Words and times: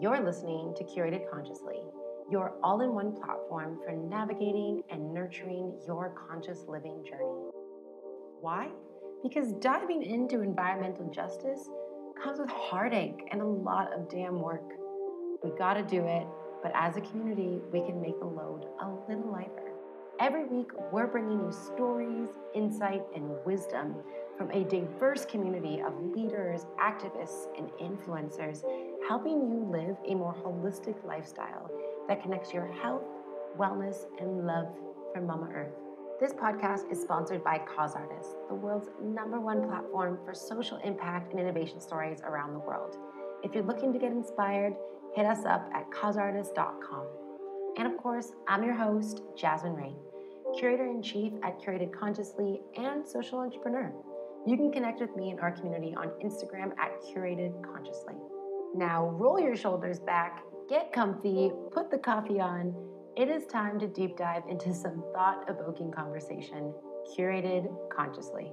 You're 0.00 0.20
listening 0.20 0.74
to 0.76 0.84
Curated 0.84 1.28
Consciously, 1.28 1.80
your 2.30 2.52
all 2.62 2.82
in 2.82 2.94
one 2.94 3.12
platform 3.12 3.80
for 3.84 3.90
navigating 3.90 4.84
and 4.90 5.12
nurturing 5.12 5.72
your 5.88 6.14
conscious 6.28 6.66
living 6.68 7.04
journey. 7.04 7.50
Why? 8.40 8.68
Because 9.24 9.54
diving 9.54 10.04
into 10.04 10.42
environmental 10.42 11.10
justice 11.10 11.68
comes 12.22 12.38
with 12.38 12.48
heartache 12.48 13.26
and 13.32 13.40
a 13.40 13.44
lot 13.44 13.92
of 13.92 14.08
damn 14.08 14.40
work. 14.40 14.70
We 15.42 15.50
gotta 15.58 15.82
do 15.82 16.04
it, 16.04 16.28
but 16.62 16.70
as 16.76 16.96
a 16.96 17.00
community, 17.00 17.58
we 17.72 17.80
can 17.80 18.00
make 18.00 18.20
the 18.20 18.26
load 18.26 18.66
a 18.80 18.88
little 19.08 19.32
lighter. 19.32 19.72
Every 20.20 20.44
week, 20.44 20.70
we're 20.92 21.08
bringing 21.08 21.40
you 21.40 21.50
stories, 21.50 22.28
insight, 22.54 23.02
and 23.16 23.30
wisdom 23.44 23.96
from 24.38 24.50
a 24.52 24.62
diverse 24.64 25.24
community 25.24 25.82
of 25.82 25.92
leaders, 26.14 26.64
activists, 26.80 27.48
and 27.58 27.70
influencers, 27.82 28.62
helping 29.08 29.50
you 29.50 29.68
live 29.68 29.96
a 30.06 30.14
more 30.14 30.32
holistic 30.32 31.04
lifestyle 31.04 31.68
that 32.06 32.22
connects 32.22 32.54
your 32.54 32.70
health, 32.72 33.02
wellness, 33.58 34.04
and 34.20 34.46
love 34.46 34.68
for 35.12 35.20
Mama 35.20 35.48
Earth. 35.52 35.74
This 36.20 36.32
podcast 36.32 36.90
is 36.90 37.00
sponsored 37.00 37.42
by 37.42 37.58
Cause 37.58 37.94
Artists, 37.94 38.34
the 38.48 38.54
world's 38.54 38.90
number 39.02 39.40
one 39.40 39.66
platform 39.66 40.18
for 40.24 40.32
social 40.34 40.78
impact 40.78 41.32
and 41.32 41.40
innovation 41.40 41.80
stories 41.80 42.20
around 42.22 42.52
the 42.52 42.60
world. 42.60 42.96
If 43.42 43.54
you're 43.54 43.64
looking 43.64 43.92
to 43.92 43.98
get 43.98 44.12
inspired, 44.12 44.74
hit 45.14 45.26
us 45.26 45.44
up 45.46 45.68
at 45.74 45.90
causeartist.com. 45.90 47.06
And 47.76 47.86
of 47.86 47.96
course, 47.98 48.32
I'm 48.46 48.62
your 48.62 48.74
host, 48.74 49.22
Jasmine 49.36 49.74
Rain, 49.74 49.96
curator 50.56 50.86
in 50.86 51.02
chief 51.02 51.32
at 51.42 51.60
Curated 51.60 51.92
Consciously 51.92 52.60
and 52.76 53.06
social 53.06 53.38
entrepreneur. 53.38 53.92
You 54.48 54.56
can 54.56 54.72
connect 54.72 54.98
with 54.98 55.14
me 55.14 55.28
and 55.28 55.38
our 55.40 55.52
community 55.52 55.94
on 55.94 56.08
Instagram 56.24 56.70
at 56.78 57.02
Curated 57.02 57.52
Consciously. 57.62 58.14
Now, 58.74 59.10
roll 59.10 59.38
your 59.38 59.54
shoulders 59.54 59.98
back, 59.98 60.40
get 60.70 60.90
comfy, 60.90 61.52
put 61.70 61.90
the 61.90 61.98
coffee 61.98 62.40
on. 62.40 62.74
It 63.14 63.28
is 63.28 63.44
time 63.44 63.78
to 63.78 63.86
deep 63.86 64.16
dive 64.16 64.44
into 64.48 64.72
some 64.72 65.04
thought 65.12 65.44
evoking 65.50 65.92
conversation, 65.92 66.72
curated 67.14 67.68
consciously. 67.94 68.50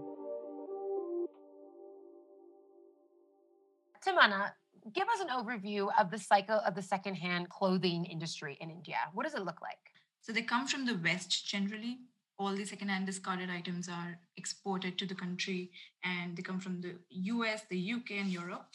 Tamanna, 4.05 4.51
give 4.93 5.07
us 5.07 5.21
an 5.21 5.29
overview 5.29 5.87
of 5.97 6.11
the 6.11 6.19
cycle 6.19 6.59
of 6.67 6.75
the 6.75 6.81
secondhand 6.81 7.47
clothing 7.47 8.03
industry 8.03 8.57
in 8.59 8.69
India. 8.69 8.97
What 9.13 9.23
does 9.23 9.35
it 9.35 9.45
look 9.45 9.61
like? 9.61 9.77
So 10.19 10.33
they 10.33 10.41
come 10.41 10.67
from 10.67 10.85
the 10.85 10.99
West 11.01 11.47
generally. 11.47 11.99
All 12.37 12.55
the 12.55 12.65
secondhand 12.65 13.05
discarded 13.05 13.49
items 13.49 13.87
are 13.87 14.19
exported 14.37 14.97
to 14.97 15.05
the 15.05 15.15
country 15.15 15.71
and 16.03 16.35
they 16.35 16.41
come 16.41 16.59
from 16.59 16.81
the 16.81 16.95
US, 17.09 17.63
the 17.69 17.93
UK, 17.93 18.11
and 18.19 18.29
Europe. 18.29 18.67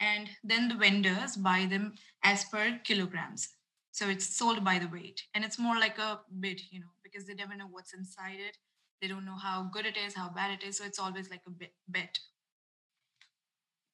And 0.00 0.28
then 0.42 0.68
the 0.68 0.74
vendors 0.74 1.36
buy 1.36 1.66
them 1.66 1.94
as 2.24 2.44
per 2.46 2.80
kilograms. 2.84 3.48
So 3.92 4.08
it's 4.08 4.36
sold 4.36 4.64
by 4.64 4.80
the 4.80 4.88
weight. 4.88 5.22
And 5.34 5.44
it's 5.44 5.58
more 5.58 5.78
like 5.78 5.98
a 5.98 6.20
bid, 6.40 6.60
you 6.70 6.80
know, 6.80 6.92
because 7.04 7.26
they 7.26 7.34
never 7.34 7.54
know 7.56 7.68
what's 7.70 7.94
inside 7.94 8.40
it. 8.40 8.56
They 9.00 9.08
don't 9.08 9.24
know 9.24 9.36
how 9.36 9.70
good 9.72 9.86
it 9.86 9.96
is, 9.96 10.14
how 10.14 10.30
bad 10.30 10.50
it 10.50 10.66
is. 10.66 10.78
So 10.78 10.84
it's 10.84 10.98
always 10.98 11.30
like 11.30 11.42
a 11.46 11.68
bet 11.88 12.18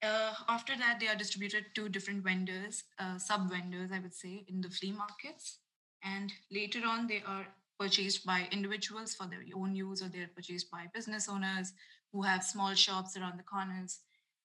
uh, 0.03 0.33
after 0.49 0.77
that, 0.77 0.99
they 0.99 1.09
are 1.09 1.17
distributed 1.17 1.67
to 1.75 1.89
different 1.89 2.25
vendors, 2.25 2.85
uh, 2.99 3.19
sub 3.19 3.51
vendors, 3.51 3.91
I 3.93 3.99
would 3.99 4.15
say, 4.15 4.45
in 4.49 4.61
the 4.61 4.71
flea 4.71 4.93
markets. 4.93 5.59
And 6.03 6.33
later 6.51 6.81
on, 6.87 7.07
they 7.07 7.23
are 7.27 7.47
purchased 7.81 8.27
by 8.27 8.47
individuals 8.53 9.15
for 9.15 9.27
their 9.27 9.43
own 9.57 9.75
use, 9.75 10.03
or 10.03 10.09
they're 10.09 10.35
purchased 10.37 10.71
by 10.71 10.87
business 10.95 11.29
owners 11.29 11.73
who 12.13 12.23
have 12.23 12.45
small 12.45 12.75
shops 12.75 13.17
around 13.17 13.39
the 13.39 13.43
corners, 13.55 14.01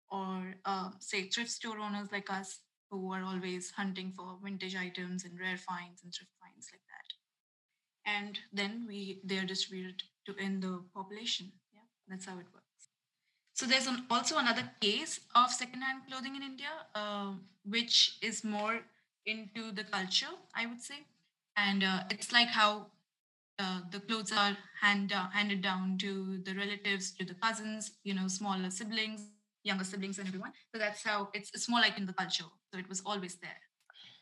or 0.10 0.56
uh, 0.66 0.90
say 1.00 1.28
thrift 1.30 1.52
store 1.52 1.80
owners 1.80 2.10
like 2.12 2.30
us 2.32 2.60
who 2.90 3.12
are 3.12 3.24
always 3.24 3.72
hunting 3.72 4.12
for 4.16 4.38
vintage 4.44 4.76
items 4.76 5.26
and 5.26 5.40
rare 5.40 5.58
finds 5.58 6.04
and 6.04 6.14
thrift 6.14 6.32
finds 6.42 6.70
like 6.72 6.86
that. 6.94 7.10
And 8.18 8.40
then 8.54 8.86
we 8.88 9.20
they 9.24 9.38
are 9.40 9.46
distributed 9.46 10.04
to 10.26 10.36
in 10.36 10.60
the 10.62 10.84
population. 10.94 11.52
Yeah, 11.74 11.88
that's 12.08 12.26
how 12.26 12.38
it 12.40 12.46
works. 12.54 12.90
So 13.54 13.66
there's 13.66 13.88
an, 13.88 14.06
also 14.10 14.38
another 14.38 14.70
case 14.82 15.22
of 15.34 15.52
secondhand 15.52 16.04
clothing 16.08 16.36
in 16.36 16.44
India, 16.44 16.74
uh, 16.94 17.32
which 17.64 18.18
is 18.22 18.44
more 18.44 18.82
into 19.26 19.72
the 19.72 19.84
culture, 19.84 20.36
I 20.54 20.66
would 20.68 20.82
say, 20.82 21.00
and 21.58 21.84
uh, 21.84 22.04
it's 22.12 22.32
like 22.32 22.50
how 22.50 22.88
uh, 23.60 23.82
the 23.92 24.00
clothes 24.00 24.32
are 24.32 24.58
hand, 24.82 25.14
handed 25.32 25.62
down 25.62 25.98
to 26.00 26.40
the 26.44 26.54
relatives, 26.56 27.14
to 27.14 27.26
the 27.26 27.36
cousins, 27.36 27.92
you 28.04 28.14
know, 28.14 28.28
smaller 28.28 28.70
siblings, 28.70 29.22
younger 29.64 29.84
siblings, 29.84 30.20
and 30.20 30.28
everyone. 30.28 30.52
So 30.74 30.80
that's 30.80 31.04
how 31.04 31.30
it's, 31.34 31.52
it's 31.54 31.70
more 31.70 31.80
like 31.80 31.98
in 31.98 32.06
the 32.06 32.14
culture. 32.14 32.46
So 32.72 32.80
it 32.80 32.90
was 32.90 33.02
always 33.06 33.36
there. 33.36 33.62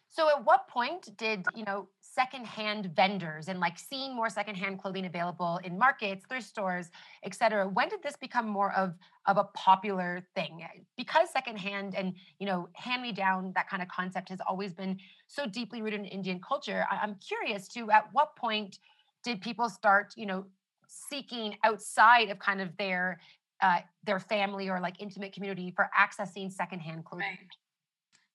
So 0.09 0.29
at 0.29 0.45
what 0.45 0.67
point 0.67 1.17
did 1.17 1.43
you 1.55 1.65
know 1.65 1.87
secondhand 1.99 2.91
vendors 2.95 3.47
and 3.47 3.59
like 3.59 3.79
seeing 3.79 4.15
more 4.15 4.29
secondhand 4.29 4.79
clothing 4.79 5.07
available 5.07 5.59
in 5.63 5.79
markets, 5.79 6.23
thrift 6.29 6.45
stores, 6.45 6.91
et 7.23 7.33
cetera. 7.33 7.67
When 7.67 7.89
did 7.89 8.03
this 8.03 8.15
become 8.15 8.47
more 8.47 8.71
of, 8.73 8.93
of 9.25 9.37
a 9.37 9.45
popular 9.55 10.21
thing? 10.35 10.63
Because 10.95 11.31
secondhand 11.31 11.95
and 11.95 12.13
you 12.37 12.45
know, 12.45 12.69
hand-me-down, 12.73 13.53
that 13.55 13.67
kind 13.67 13.81
of 13.81 13.89
concept 13.89 14.29
has 14.29 14.39
always 14.47 14.71
been 14.71 14.99
so 15.25 15.47
deeply 15.47 15.81
rooted 15.81 16.01
in 16.01 16.05
Indian 16.05 16.39
culture. 16.47 16.85
I'm 16.91 17.15
curious 17.15 17.67
to 17.69 17.89
at 17.89 18.05
what 18.11 18.35
point 18.35 18.77
did 19.23 19.41
people 19.41 19.69
start, 19.69 20.13
you 20.15 20.25
know, 20.25 20.45
seeking 20.87 21.55
outside 21.63 22.29
of 22.29 22.39
kind 22.39 22.61
of 22.61 22.75
their 22.77 23.19
uh, 23.61 23.79
their 24.03 24.19
family 24.19 24.69
or 24.69 24.79
like 24.79 24.95
intimate 24.99 25.31
community 25.31 25.71
for 25.75 25.89
accessing 25.97 26.51
secondhand 26.51 27.05
clothing? 27.05 27.27
Right. 27.27 27.47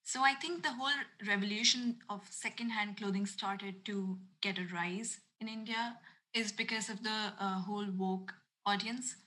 So 0.03 0.23
I 0.23 0.33
think 0.33 0.63
the 0.63 0.71
whole 0.71 0.99
revolution 1.27 1.97
of 2.09 2.21
secondhand 2.31 2.97
clothing 2.97 3.27
started 3.27 3.85
to 3.85 4.17
get 4.41 4.57
a 4.57 4.65
rise 4.73 5.19
in 5.39 5.47
India 5.47 5.97
is 6.33 6.51
because 6.51 6.89
of 6.89 7.03
the 7.03 7.33
uh, 7.39 7.61
whole 7.61 7.85
woke 7.95 8.33
audience 8.65 9.17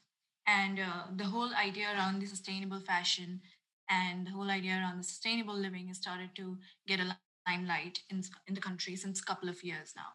and 0.47 0.81
uh, 0.81 1.05
the 1.17 1.25
whole 1.25 1.55
idea 1.55 1.87
around 1.95 2.21
the 2.21 2.27
sustainable 2.27 2.81
fashion 2.81 3.41
and 3.89 4.27
the 4.27 4.33
whole 4.33 4.51
idea 4.51 4.73
around 4.73 4.99
the 4.99 5.05
sustainable 5.05 5.55
living 5.55 5.87
has 5.87 5.99
started 5.99 6.31
to 6.35 6.59
get 6.87 6.99
a 6.99 7.17
limelight 7.47 8.01
in, 8.11 8.23
in 8.49 8.55
the 8.55 8.61
country 8.61 8.97
since 8.97 9.21
a 9.21 9.25
couple 9.25 9.49
of 9.49 9.63
years 9.63 9.93
now. 9.95 10.11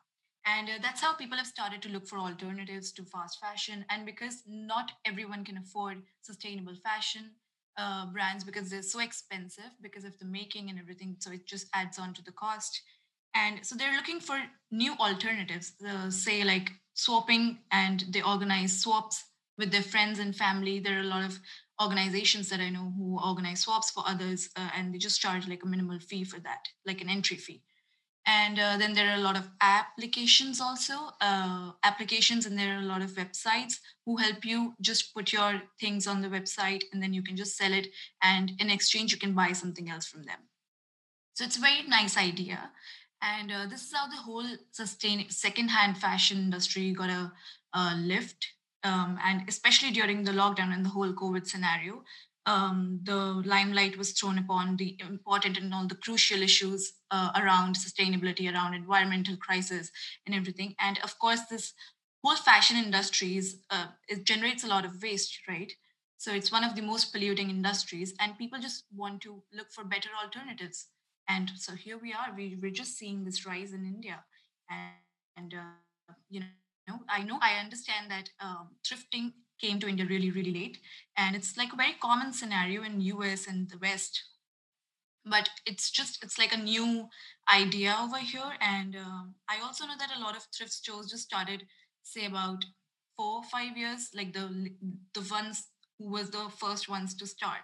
And 0.47 0.69
uh, 0.69 0.74
that's 0.81 1.02
how 1.02 1.13
people 1.13 1.38
have 1.38 1.47
started 1.47 1.81
to 1.84 1.90
look 1.90 2.08
for 2.08 2.18
alternatives 2.18 2.91
to 2.94 3.03
fast 3.03 3.40
fashion. 3.40 3.85
And 3.90 4.06
because 4.06 4.44
not 4.47 4.91
everyone 5.06 5.44
can 5.44 5.58
afford 5.58 6.03
sustainable 6.22 6.75
fashion, 6.75 7.31
uh, 7.78 8.08
brands 8.08 8.44
because 8.44 8.69
they're 8.69 8.81
so 8.81 9.00
expensive 9.00 9.72
because 9.81 10.06
of 10.06 10.18
the 10.19 10.25
making 10.25 10.69
and 10.69 10.80
everything. 10.80 11.16
So 11.19 11.31
it 11.31 11.46
just 11.46 11.68
adds 11.74 12.00
on 12.00 12.13
to 12.13 12.24
the 12.24 12.31
cost. 12.31 12.81
And 13.35 13.66
so 13.66 13.75
they're 13.75 13.96
looking 13.96 14.19
for 14.19 14.40
new 14.72 14.94
alternatives, 14.94 15.74
uh, 15.88 16.09
say 16.09 16.44
like 16.44 16.72
swapping, 16.94 17.59
and 17.72 18.06
they 18.09 18.22
organize 18.22 18.79
swaps 18.81 19.24
with 19.58 19.72
their 19.72 19.84
friends 19.84 20.18
and 20.18 20.35
family. 20.35 20.79
There 20.79 20.97
are 20.97 21.02
a 21.02 21.14
lot 21.16 21.25
of 21.25 21.40
organizations 21.81 22.50
that 22.50 22.59
I 22.62 22.69
know 22.69 22.94
who 22.97 23.19
organize 23.24 23.62
swaps 23.62 23.91
for 23.91 24.03
others, 24.08 24.50
uh, 24.56 24.69
and 24.75 24.94
they 24.94 24.97
just 24.97 25.22
charge 25.22 25.47
like 25.47 25.64
a 25.64 25.68
minimal 25.68 26.00
fee 26.00 26.24
for 26.24 26.40
that, 26.40 26.68
like 26.85 27.02
an 27.02 27.09
entry 27.09 27.38
fee 27.38 27.62
and 28.27 28.59
uh, 28.59 28.75
then 28.77 28.93
there 28.93 29.09
are 29.09 29.15
a 29.15 29.21
lot 29.21 29.38
of 29.38 29.49
applications 29.61 30.59
also 30.59 31.11
uh, 31.21 31.71
applications 31.83 32.45
and 32.45 32.59
there 32.59 32.75
are 32.75 32.81
a 32.81 32.85
lot 32.85 33.01
of 33.01 33.11
websites 33.11 33.75
who 34.05 34.17
help 34.17 34.43
you 34.43 34.73
just 34.81 35.15
put 35.15 35.31
your 35.31 35.61
things 35.79 36.05
on 36.05 36.21
the 36.21 36.27
website 36.27 36.83
and 36.91 37.01
then 37.01 37.13
you 37.13 37.23
can 37.23 37.37
just 37.37 37.55
sell 37.55 37.73
it 37.73 37.87
and 38.21 38.51
in 38.59 38.69
exchange 38.69 39.13
you 39.13 39.17
can 39.17 39.33
buy 39.33 39.53
something 39.53 39.89
else 39.89 40.05
from 40.05 40.23
them. 40.23 40.39
So 41.35 41.45
it's 41.45 41.57
a 41.57 41.61
very 41.61 41.87
nice 41.87 42.17
idea. 42.17 42.71
And 43.21 43.51
uh, 43.51 43.66
this 43.69 43.83
is 43.83 43.93
how 43.93 44.07
the 44.07 44.17
whole 44.17 44.45
sustain 44.71 45.29
second-hand 45.29 45.97
fashion 45.97 46.37
industry 46.37 46.91
got 46.91 47.09
a, 47.09 47.31
a 47.73 47.95
lift 47.95 48.45
um, 48.83 49.17
and 49.23 49.43
especially 49.47 49.91
during 49.91 50.23
the 50.23 50.31
lockdown 50.31 50.73
and 50.73 50.85
the 50.85 50.89
whole 50.89 51.13
covid 51.13 51.47
scenario 51.47 52.03
um, 52.47 53.02
the 53.03 53.16
limelight 53.46 53.97
was 53.97 54.14
thrown 54.14 54.38
upon 54.40 54.78
the 54.78 54.96
important 55.02 55.58
and 55.58 55.73
all 55.73 55.85
the 55.85 55.96
crucial 55.96 56.41
issues 56.41 56.94
uh, 57.11 57.32
around 57.35 57.76
sustainability, 57.76 58.52
around 58.52 58.73
environmental 58.73 59.35
crisis, 59.35 59.91
and 60.26 60.34
everything. 60.34 60.73
And 60.79 60.97
of 61.03 61.20
course, 61.20 61.41
this 61.49 61.73
whole 62.23 62.38
fashion 62.38 62.78
industries 62.78 63.58
uh, 63.70 63.88
it 64.08 64.23
generates 64.23 64.64
a 64.64 64.67
lot 64.67 64.85
of 64.85 65.03
waste, 65.03 65.38
right? 65.47 65.72
So 66.17 66.34
it's 66.34 66.52
one 66.52 66.64
of 66.64 66.76
the 66.76 66.82
most 66.82 67.11
polluting 67.14 67.49
industries, 67.49 68.16
and 68.20 68.38
people 68.38 68.59
just 68.59 68.85
want 68.96 69.22
to 69.22 69.43
look 69.53 69.70
for 69.72 69.84
better 69.84 70.09
alternatives. 70.23 70.88
And 71.29 71.52
so 71.55 71.76
here 71.76 72.00
we 72.02 72.14
are. 72.14 72.34
We, 72.35 72.58
we're 72.61 72.72
just 72.72 72.97
seeing 72.97 73.26
this 73.26 73.46
rise 73.46 73.73
in 73.73 73.85
India, 73.85 74.23
and, 74.70 74.93
and 75.35 75.53
uh, 75.53 76.14
you 76.29 76.40
know, 76.88 77.00
I 77.09 77.23
know 77.23 77.40
I 77.41 77.59
understand 77.59 78.09
that 78.09 78.29
um, 78.40 78.70
thrifting 78.88 79.34
came 79.59 79.79
to 79.79 79.87
India 79.87 80.05
really, 80.05 80.31
really 80.31 80.53
late. 80.53 80.79
And 81.17 81.35
it's 81.35 81.57
like 81.57 81.73
a 81.73 81.77
very 81.77 81.93
common 82.01 82.33
scenario 82.33 82.83
in 82.83 83.01
US 83.01 83.47
and 83.47 83.69
the 83.69 83.77
West. 83.77 84.23
But 85.25 85.49
it's 85.65 85.91
just, 85.91 86.23
it's 86.23 86.37
like 86.39 86.53
a 86.53 86.57
new 86.57 87.09
idea 87.53 87.95
over 87.99 88.17
here. 88.19 88.51
And 88.61 88.95
um, 88.95 89.35
I 89.49 89.59
also 89.61 89.85
know 89.85 89.97
that 89.99 90.11
a 90.15 90.19
lot 90.21 90.37
of 90.37 90.43
thrift 90.55 90.71
stores 90.71 91.09
just 91.11 91.23
started, 91.23 91.67
say, 92.01 92.25
about 92.25 92.63
four 93.17 93.37
or 93.39 93.43
five 93.43 93.75
years, 93.75 94.09
like 94.13 94.33
the, 94.33 94.69
the 95.13 95.21
ones 95.29 95.67
who 95.99 96.09
was 96.09 96.29
the 96.29 96.49
first 96.57 96.87
ones 96.87 97.13
to 97.15 97.27
start. 97.27 97.61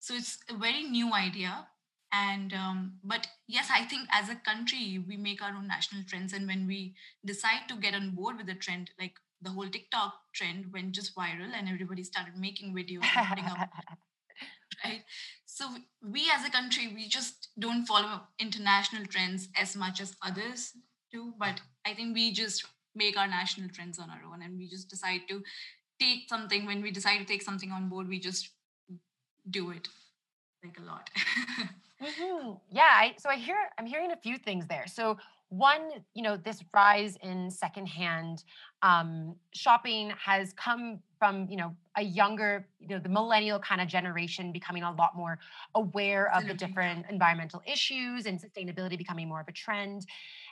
So 0.00 0.14
it's 0.14 0.38
a 0.50 0.56
very 0.56 0.84
new 0.84 1.12
idea. 1.14 1.68
and 2.16 2.52
um, 2.54 2.78
but 3.12 3.26
yes 3.54 3.68
i 3.76 3.82
think 3.92 4.08
as 4.18 4.28
a 4.32 4.36
country 4.48 4.82
we 5.08 5.16
make 5.26 5.40
our 5.46 5.54
own 5.58 5.66
national 5.70 6.04
trends 6.10 6.34
and 6.38 6.46
when 6.50 6.62
we 6.72 6.78
decide 7.30 7.64
to 7.70 7.76
get 7.86 7.96
on 7.98 8.06
board 8.18 8.36
with 8.38 8.46
the 8.50 8.54
trend 8.66 8.90
like 9.02 9.16
the 9.44 9.50
whole 9.50 9.68
tiktok 9.68 10.14
trend 10.32 10.72
went 10.72 10.92
just 10.92 11.14
viral 11.14 11.52
and 11.54 11.68
everybody 11.68 12.02
started 12.02 12.36
making 12.36 12.74
videos 12.74 13.04
and 13.16 13.28
putting 13.28 13.44
up 13.44 13.58
right? 14.84 15.02
So 15.46 15.68
we 16.02 16.30
as 16.34 16.44
a 16.44 16.50
country 16.50 16.92
we 16.94 17.08
just 17.08 17.48
don't 17.58 17.86
follow 17.86 18.22
international 18.40 19.06
trends 19.06 19.48
as 19.56 19.76
much 19.76 20.00
as 20.00 20.16
others 20.20 20.72
do 21.12 21.32
but 21.38 21.60
i 21.86 21.94
think 21.94 22.14
we 22.14 22.32
just 22.32 22.64
make 22.94 23.16
our 23.16 23.26
national 23.26 23.68
trends 23.70 23.98
on 23.98 24.10
our 24.10 24.20
own 24.30 24.42
and 24.42 24.56
we 24.58 24.68
just 24.68 24.88
decide 24.88 25.22
to 25.28 25.42
take 26.00 26.28
something. 26.28 26.66
When 26.66 26.82
we 26.82 26.90
decide 26.90 27.18
to 27.18 27.24
take 27.24 27.42
something 27.42 27.70
on 27.70 27.88
board 27.88 28.08
we 28.08 28.18
just 28.18 28.50
do 29.50 29.70
it 29.70 29.88
like 30.64 30.78
a 30.78 30.82
lot. 30.82 31.10
Hmm 32.00 32.54
Yeah, 32.70 32.82
I, 32.82 33.14
so 33.18 33.30
I 33.30 33.36
hear 33.36 33.56
I'm 33.78 33.86
hearing 33.86 34.10
a 34.12 34.16
few 34.16 34.36
things 34.36 34.66
there. 34.66 34.86
So 34.86 35.16
one, 35.58 36.04
you 36.14 36.22
know, 36.22 36.36
this 36.36 36.64
rise 36.74 37.16
in 37.22 37.50
secondhand 37.50 38.44
um, 38.82 39.36
shopping 39.52 40.10
has 40.10 40.52
come 40.52 41.00
from 41.18 41.48
you 41.48 41.56
know 41.56 41.74
a 41.96 42.02
younger, 42.02 42.68
you 42.80 42.88
know, 42.88 42.98
the 42.98 43.08
millennial 43.08 43.58
kind 43.60 43.80
of 43.80 43.86
generation 43.88 44.52
becoming 44.52 44.82
a 44.82 44.92
lot 44.92 45.16
more 45.16 45.38
aware 45.74 46.32
of 46.34 46.46
the 46.48 46.54
different 46.54 47.06
environmental 47.08 47.62
issues 47.66 48.26
and 48.26 48.40
sustainability 48.40 48.98
becoming 48.98 49.28
more 49.28 49.40
of 49.40 49.48
a 49.48 49.52
trend. 49.52 50.06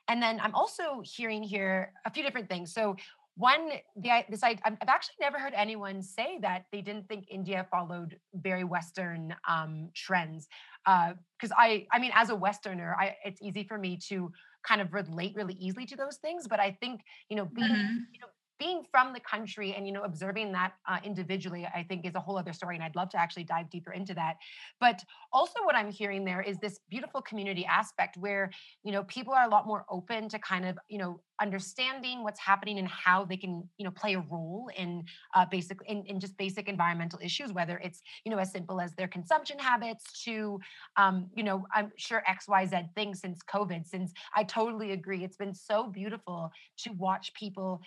And 0.09 0.23
then 0.23 0.41
I'm 0.41 0.55
also 0.55 1.03
hearing 1.05 1.43
here 1.43 1.93
a 2.05 2.11
few 2.11 2.23
different 2.23 2.49
things. 2.49 2.73
So 2.73 2.97
one, 3.35 3.71
the 3.97 4.11
i- 4.11 4.27
this 4.29 4.43
I, 4.43 4.51
I've 4.65 4.77
I've 4.83 4.89
actually 4.89 5.17
never 5.21 5.39
heard 5.39 5.55
anyone 5.55 6.03
say 6.03 6.39
that 6.43 6.67
they 6.71 6.83
didn't 6.83 7.09
think 7.09 7.25
India 7.31 7.67
followed 7.71 8.19
very 8.35 8.65
Western 8.65 9.35
um, 9.49 9.91
trends. 9.95 10.49
Because 10.85 11.53
I, 11.57 11.87
I 11.93 11.99
mean, 11.99 12.13
as 12.15 12.31
a 12.31 12.37
Westerner, 12.37 12.95
I, 12.99 13.17
it's 13.25 13.41
easy 13.41 13.65
for 13.65 13.79
me 13.79 13.97
to 14.09 14.31
kind 14.63 14.81
of 14.81 14.93
relate 14.93 15.35
really 15.37 15.55
easily 15.55 15.87
to 15.87 15.97
those 15.97 16.19
things. 16.19 16.49
But 16.49 16.61
I 16.61 16.73
think 16.81 17.03
you 17.29 17.37
know, 17.37 17.47
being 17.47 17.77
Mhm. 17.77 18.13
you 18.15 18.21
know, 18.21 18.29
being 18.63 18.85
from 18.93 19.13
the 19.13 19.21
country 19.21 19.75
and 19.75 19.87
you 19.89 19.93
know 19.93 20.05
observing 20.05 20.53
that 20.53 20.73
uh, 20.89 20.99
individually 21.11 21.67
i 21.75 21.83
think 21.89 22.07
is 22.07 22.15
a 22.15 22.21
whole 22.21 22.39
other 22.39 22.53
story 22.53 22.75
and 22.77 22.85
i'd 22.85 22.95
love 22.95 23.11
to 23.15 23.19
actually 23.25 23.47
dive 23.55 23.69
deeper 23.71 23.93
into 23.93 24.15
that. 24.15 24.35
But 24.81 24.99
also 25.33 25.59
what 25.65 25.75
i'm 25.75 25.91
hearing 25.91 26.25
there 26.25 26.43
is 26.51 26.57
this 26.59 26.79
beautiful 26.95 27.21
community 27.23 27.65
aspect 27.67 28.17
where 28.17 28.45
you 28.85 28.93
know 28.93 29.03
people 29.05 29.33
are 29.35 29.45
a 29.45 29.53
lot 29.57 29.67
more 29.67 29.85
open 29.91 30.29
to 30.29 30.39
kind 30.39 30.65
of 30.65 30.79
you 30.89 30.99
know 30.99 31.21
understanding 31.41 32.23
what's 32.23 32.39
happening 32.39 32.79
and 32.79 32.87
how 32.87 33.25
they 33.25 33.37
can 33.37 33.69
you 33.79 33.85
know 33.85 33.91
play 33.91 34.15
a 34.15 34.25
role 34.31 34.71
in 34.77 35.05
uh, 35.35 35.45
basic 35.45 35.79
in, 35.87 36.05
in 36.07 36.21
just 36.21 36.37
basic 36.37 36.69
environmental 36.69 37.19
issues 37.23 37.53
whether 37.53 37.79
it's 37.79 38.01
you 38.25 38.31
know 38.31 38.39
as 38.39 38.53
simple 38.53 38.81
as 38.81 38.95
their 38.95 39.09
consumption 39.09 39.59
habits 39.59 40.23
to 40.25 40.61
um, 40.97 41.29
you 41.35 41.43
know 41.43 41.67
i'm 41.75 41.91
sure 41.97 42.23
xyz 42.39 42.95
things 42.95 43.21
since 43.21 43.41
covid 43.53 43.85
since 43.87 44.13
i 44.37 44.45
totally 44.45 44.93
agree 44.93 45.25
it's 45.25 45.37
been 45.37 45.55
so 45.55 45.89
beautiful 45.89 46.51
to 46.79 46.93
watch 46.93 47.33
people 47.35 47.81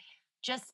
just 0.46 0.74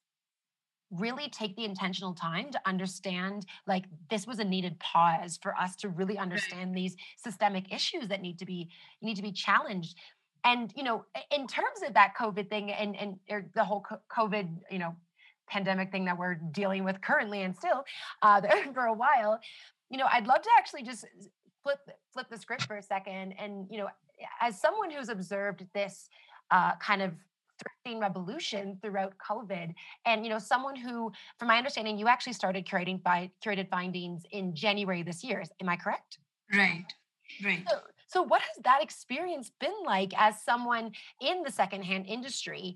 really 0.91 1.29
take 1.29 1.55
the 1.55 1.63
intentional 1.63 2.13
time 2.13 2.51
to 2.51 2.59
understand 2.65 3.45
like 3.65 3.85
this 4.09 4.27
was 4.27 4.39
a 4.39 4.43
needed 4.43 4.77
pause 4.79 5.39
for 5.41 5.55
us 5.55 5.75
to 5.77 5.87
really 5.87 6.17
understand 6.17 6.75
these 6.75 6.97
systemic 7.15 7.73
issues 7.73 8.09
that 8.09 8.21
need 8.21 8.37
to 8.37 8.45
be 8.45 8.69
need 9.01 9.15
to 9.15 9.21
be 9.21 9.31
challenged. 9.31 9.95
And 10.43 10.73
you 10.75 10.83
know 10.83 11.05
in 11.31 11.47
terms 11.47 11.81
of 11.87 11.93
that 11.93 12.13
covid 12.19 12.49
thing 12.49 12.71
and 12.71 12.95
and 12.95 13.19
or 13.29 13.45
the 13.55 13.63
whole 13.63 13.85
covid 14.11 14.49
you 14.69 14.79
know 14.79 14.95
pandemic 15.47 15.91
thing 15.91 16.05
that 16.05 16.17
we're 16.17 16.35
dealing 16.35 16.83
with 16.83 16.99
currently 17.01 17.43
and 17.43 17.55
still 17.55 17.83
uh, 18.21 18.41
for 18.73 18.85
a 18.85 18.93
while 18.93 19.39
you 19.89 19.97
know 19.97 20.07
i'd 20.13 20.25
love 20.25 20.41
to 20.41 20.49
actually 20.57 20.81
just 20.81 21.05
flip 21.61 21.79
flip 22.13 22.27
the 22.29 22.37
script 22.37 22.63
for 22.63 22.77
a 22.77 22.81
second 22.81 23.33
and 23.37 23.67
you 23.69 23.77
know 23.77 23.87
as 24.39 24.59
someone 24.59 24.89
who's 24.89 25.09
observed 25.09 25.65
this 25.73 26.09
uh, 26.51 26.75
kind 26.77 27.01
of 27.01 27.13
thrifting 27.61 27.99
revolution 27.99 28.77
throughout 28.81 29.13
covid 29.17 29.73
and 30.05 30.23
you 30.23 30.29
know 30.29 30.39
someone 30.39 30.75
who 30.75 31.11
from 31.37 31.47
my 31.47 31.57
understanding 31.57 31.97
you 31.97 32.07
actually 32.07 32.33
started 32.33 32.65
curating 32.65 33.01
by 33.03 33.29
curated 33.45 33.69
findings 33.69 34.23
in 34.31 34.55
january 34.55 35.03
this 35.03 35.23
year 35.23 35.43
am 35.61 35.69
i 35.69 35.75
correct 35.75 36.19
right 36.53 36.85
right 37.43 37.63
so, 37.69 37.77
so 38.07 38.21
what 38.21 38.41
has 38.41 38.63
that 38.63 38.81
experience 38.81 39.51
been 39.59 39.73
like 39.85 40.13
as 40.17 40.41
someone 40.43 40.91
in 41.21 41.43
the 41.43 41.51
secondhand 41.51 42.05
industry 42.07 42.75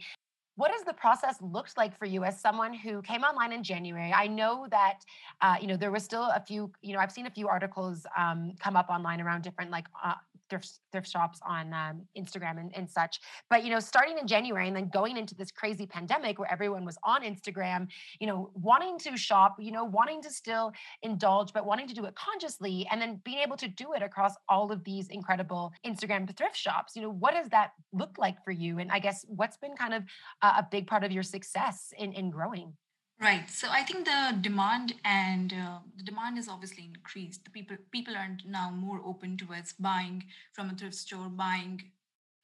what 0.55 0.71
has 0.71 0.83
the 0.83 0.93
process 0.93 1.35
looked 1.41 1.77
like 1.77 1.97
for 1.97 2.05
you 2.05 2.23
as 2.23 2.39
someone 2.39 2.73
who 2.73 3.01
came 3.01 3.23
online 3.23 3.51
in 3.51 3.61
January? 3.63 4.13
I 4.13 4.27
know 4.27 4.67
that 4.71 4.99
uh, 5.41 5.55
you 5.59 5.67
know 5.67 5.77
there 5.77 5.91
was 5.91 6.03
still 6.03 6.23
a 6.23 6.39
few. 6.39 6.71
You 6.81 6.93
know, 6.93 6.99
I've 6.99 7.11
seen 7.11 7.27
a 7.27 7.29
few 7.29 7.47
articles 7.47 8.05
um, 8.17 8.53
come 8.59 8.75
up 8.75 8.89
online 8.89 9.21
around 9.21 9.43
different 9.43 9.69
like 9.69 9.85
uh, 10.03 10.13
thrift 10.49 10.79
thrift 10.91 11.09
shops 11.09 11.39
on 11.47 11.73
um, 11.73 12.01
Instagram 12.17 12.59
and, 12.59 12.71
and 12.75 12.89
such. 12.89 13.19
But 13.49 13.63
you 13.63 13.71
know, 13.71 13.79
starting 13.79 14.17
in 14.17 14.27
January 14.27 14.67
and 14.67 14.75
then 14.75 14.89
going 14.89 15.17
into 15.17 15.35
this 15.35 15.51
crazy 15.51 15.85
pandemic 15.85 16.39
where 16.39 16.51
everyone 16.51 16.85
was 16.85 16.97
on 17.03 17.23
Instagram, 17.23 17.87
you 18.19 18.27
know, 18.27 18.51
wanting 18.53 18.97
to 18.99 19.17
shop, 19.17 19.55
you 19.59 19.71
know, 19.71 19.83
wanting 19.83 20.21
to 20.21 20.29
still 20.29 20.71
indulge, 21.03 21.53
but 21.53 21.65
wanting 21.65 21.87
to 21.87 21.93
do 21.93 22.05
it 22.05 22.15
consciously, 22.15 22.87
and 22.91 23.01
then 23.01 23.21
being 23.23 23.39
able 23.39 23.57
to 23.57 23.67
do 23.67 23.93
it 23.93 24.01
across 24.01 24.33
all 24.49 24.71
of 24.71 24.83
these 24.83 25.07
incredible 25.09 25.71
Instagram 25.85 26.25
thrift 26.35 26.55
shops. 26.55 26.95
You 26.95 27.03
know, 27.03 27.11
what 27.11 27.33
does 27.33 27.49
that 27.49 27.71
look 27.93 28.17
like 28.17 28.43
for 28.43 28.51
you? 28.51 28.79
And 28.79 28.91
I 28.91 28.99
guess 28.99 29.25
what's 29.27 29.57
been 29.57 29.75
kind 29.75 29.93
of 29.93 30.03
a, 30.41 30.47
a 30.47 30.67
big 30.69 30.87
part 30.87 31.03
of 31.03 31.11
your 31.11 31.23
success 31.23 31.93
in 31.97 32.13
in 32.13 32.29
growing. 32.29 32.73
Right. 33.19 33.49
So 33.49 33.69
I 33.71 33.83
think 33.83 34.05
the 34.05 34.37
demand 34.41 34.93
and 35.05 35.53
uh, 35.53 35.79
the 35.95 36.03
demand 36.03 36.37
is 36.37 36.49
obviously 36.49 36.83
increased. 36.83 37.45
The 37.45 37.49
people 37.51 37.77
people 37.91 38.15
are 38.15 38.35
now 38.45 38.71
more 38.71 39.01
open 39.05 39.37
towards 39.37 39.73
buying 39.73 40.25
from 40.53 40.69
a 40.69 40.73
thrift 40.75 40.95
store, 40.95 41.29
buying 41.29 41.81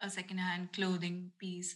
a 0.01 0.09
secondhand 0.09 0.71
clothing 0.71 1.31
piece. 1.39 1.75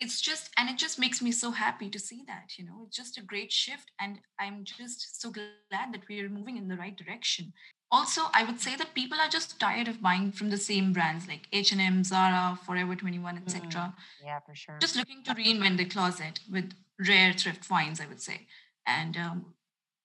It's 0.00 0.20
just 0.20 0.50
and 0.58 0.68
it 0.68 0.78
just 0.78 0.98
makes 0.98 1.22
me 1.22 1.30
so 1.30 1.52
happy 1.52 1.88
to 1.90 1.98
see 1.98 2.22
that. 2.26 2.58
You 2.58 2.64
know, 2.66 2.82
it's 2.86 2.96
just 2.96 3.16
a 3.18 3.22
great 3.22 3.52
shift, 3.52 3.92
and 4.00 4.18
I'm 4.40 4.64
just 4.64 5.20
so 5.22 5.30
glad 5.30 5.92
that 5.92 6.02
we 6.08 6.20
are 6.20 6.28
moving 6.28 6.56
in 6.56 6.66
the 6.66 6.76
right 6.76 6.96
direction. 6.96 7.52
Also, 7.92 8.22
I 8.32 8.42
would 8.42 8.60
say 8.60 8.74
that 8.74 8.94
people 8.94 9.20
are 9.20 9.28
just 9.28 9.60
tired 9.60 9.86
of 9.86 10.02
buying 10.02 10.32
from 10.32 10.50
the 10.50 10.56
same 10.56 10.92
brands 10.92 11.28
like 11.28 11.46
H&M, 11.52 12.02
Zara, 12.02 12.58
Forever 12.66 12.96
21, 12.96 13.36
Mm, 13.36 13.42
etc 13.42 13.94
yeah, 14.24 14.40
for 14.40 14.54
sure. 14.56 14.78
just 14.80 14.96
looking 14.96 15.22
to 15.22 15.34
reinvent 15.34 15.76
the 15.76 15.84
closet 15.84 16.40
with 16.50 16.72
rare 16.98 17.32
thrift 17.32 17.64
finds, 17.64 18.00
I 18.00 18.06
would 18.06 18.20
say, 18.20 18.46
and 18.86 19.16
um, 19.16 19.54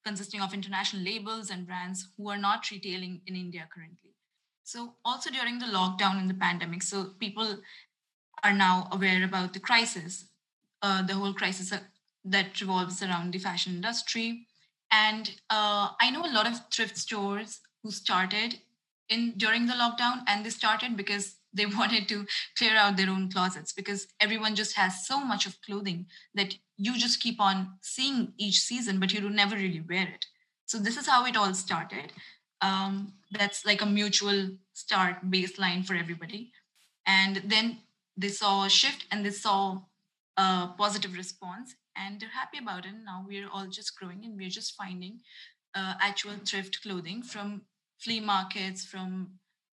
consisting 0.04 0.40
of 0.40 0.54
international 0.54 1.02
labels 1.02 1.50
and 1.50 1.66
brands 1.66 2.08
who 2.16 2.28
are 2.30 2.38
not 2.38 2.70
retailing 2.70 3.20
in 3.26 3.36
India 3.36 3.68
currently. 3.72 4.14
So, 4.64 4.94
also 5.04 5.30
during 5.30 5.58
the 5.58 5.66
lockdown 5.66 6.18
and 6.18 6.30
the 6.30 6.34
pandemic, 6.34 6.82
so 6.82 7.14
people 7.18 7.58
are 8.42 8.52
now 8.52 8.88
aware 8.92 9.24
about 9.24 9.52
the 9.52 9.60
crisis, 9.60 10.26
uh, 10.82 11.02
the 11.02 11.14
whole 11.14 11.34
crisis 11.34 11.72
that 12.24 12.60
revolves 12.60 13.02
around 13.02 13.32
the 13.32 13.38
fashion 13.38 13.74
industry. 13.74 14.46
And 14.92 15.30
uh, 15.50 15.90
I 16.00 16.10
know 16.10 16.24
a 16.24 16.32
lot 16.32 16.46
of 16.46 16.60
thrift 16.72 16.96
stores 16.96 17.60
who 17.82 17.90
started 17.90 18.60
in 19.08 19.34
during 19.36 19.66
the 19.66 19.74
lockdown, 19.74 20.22
and 20.26 20.44
they 20.44 20.50
started 20.50 20.96
because 20.96 21.36
they 21.52 21.66
wanted 21.78 22.08
to 22.08 22.26
clear 22.56 22.76
out 22.76 22.96
their 22.96 23.10
own 23.10 23.30
closets 23.30 23.72
because 23.72 24.06
everyone 24.20 24.54
just 24.54 24.76
has 24.76 25.06
so 25.06 25.24
much 25.24 25.46
of 25.46 25.60
clothing 25.62 26.06
that 26.34 26.54
you 26.76 26.96
just 26.96 27.22
keep 27.22 27.40
on 27.40 27.74
seeing 27.82 28.32
each 28.38 28.60
season, 28.60 28.98
but 28.98 29.12
you 29.12 29.28
never 29.28 29.56
really 29.56 29.82
wear 29.88 30.08
it. 30.08 30.26
So 30.66 30.78
this 30.78 30.96
is 30.96 31.06
how 31.06 31.26
it 31.26 31.36
all 31.36 31.52
started. 31.54 32.12
Um, 32.62 33.14
that's 33.32 33.64
like 33.64 33.80
a 33.80 33.86
mutual 33.86 34.50
start 34.74 35.30
baseline 35.30 35.84
for 35.84 35.94
everybody 35.94 36.52
and 37.06 37.42
then 37.44 37.78
they 38.16 38.28
saw 38.28 38.64
a 38.64 38.70
shift 38.70 39.06
and 39.10 39.24
they 39.24 39.30
saw 39.30 39.80
a 40.36 40.68
positive 40.78 41.14
response 41.16 41.74
and 41.96 42.20
they're 42.20 42.38
happy 42.42 42.58
about 42.58 42.86
it 42.86 42.94
now 43.04 43.24
we're 43.26 43.48
all 43.52 43.66
just 43.66 43.98
growing 43.98 44.24
and 44.24 44.36
we're 44.36 44.56
just 44.60 44.74
finding 44.76 45.20
uh, 45.74 45.94
actual 46.00 46.32
thrift 46.44 46.82
clothing 46.82 47.22
from 47.22 47.62
flea 47.98 48.20
markets 48.20 48.84
from 48.84 49.30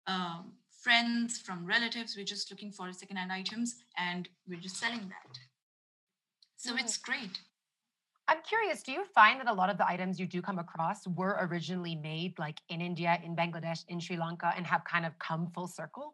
um, 0.07 0.53
friends 0.87 1.37
from 1.45 1.65
relatives 1.65 2.15
we're 2.15 2.31
just 2.35 2.49
looking 2.51 2.71
for 2.71 2.85
secondhand 2.93 3.31
items 3.31 3.75
and 3.97 4.29
we're 4.47 4.65
just 4.67 4.77
selling 4.77 5.05
that 5.15 5.33
so 6.55 6.71
Mm, 6.73 6.81
it's 6.81 6.97
great 7.09 7.35
I'm 8.29 8.41
curious, 8.53 8.83
do 8.83 8.91
you 8.91 9.05
find 9.15 9.39
that 9.39 9.47
a 9.47 9.53
lot 9.53 9.69
of 9.69 9.77
the 9.77 9.87
items 9.87 10.19
you 10.19 10.27
do 10.35 10.41
come 10.41 10.59
across 10.59 11.07
were 11.07 11.37
originally 11.45 11.95
made 11.95 12.37
like 12.37 12.59
in 12.67 12.81
India, 12.81 13.11
in 13.23 13.37
Bangladesh, 13.37 13.85
in 13.87 14.01
Sri 14.01 14.17
Lanka, 14.17 14.53
and 14.57 14.67
have 14.67 14.83
kind 14.83 15.05
of 15.05 15.17
come 15.17 15.47
full 15.55 15.67
circle? 15.67 16.07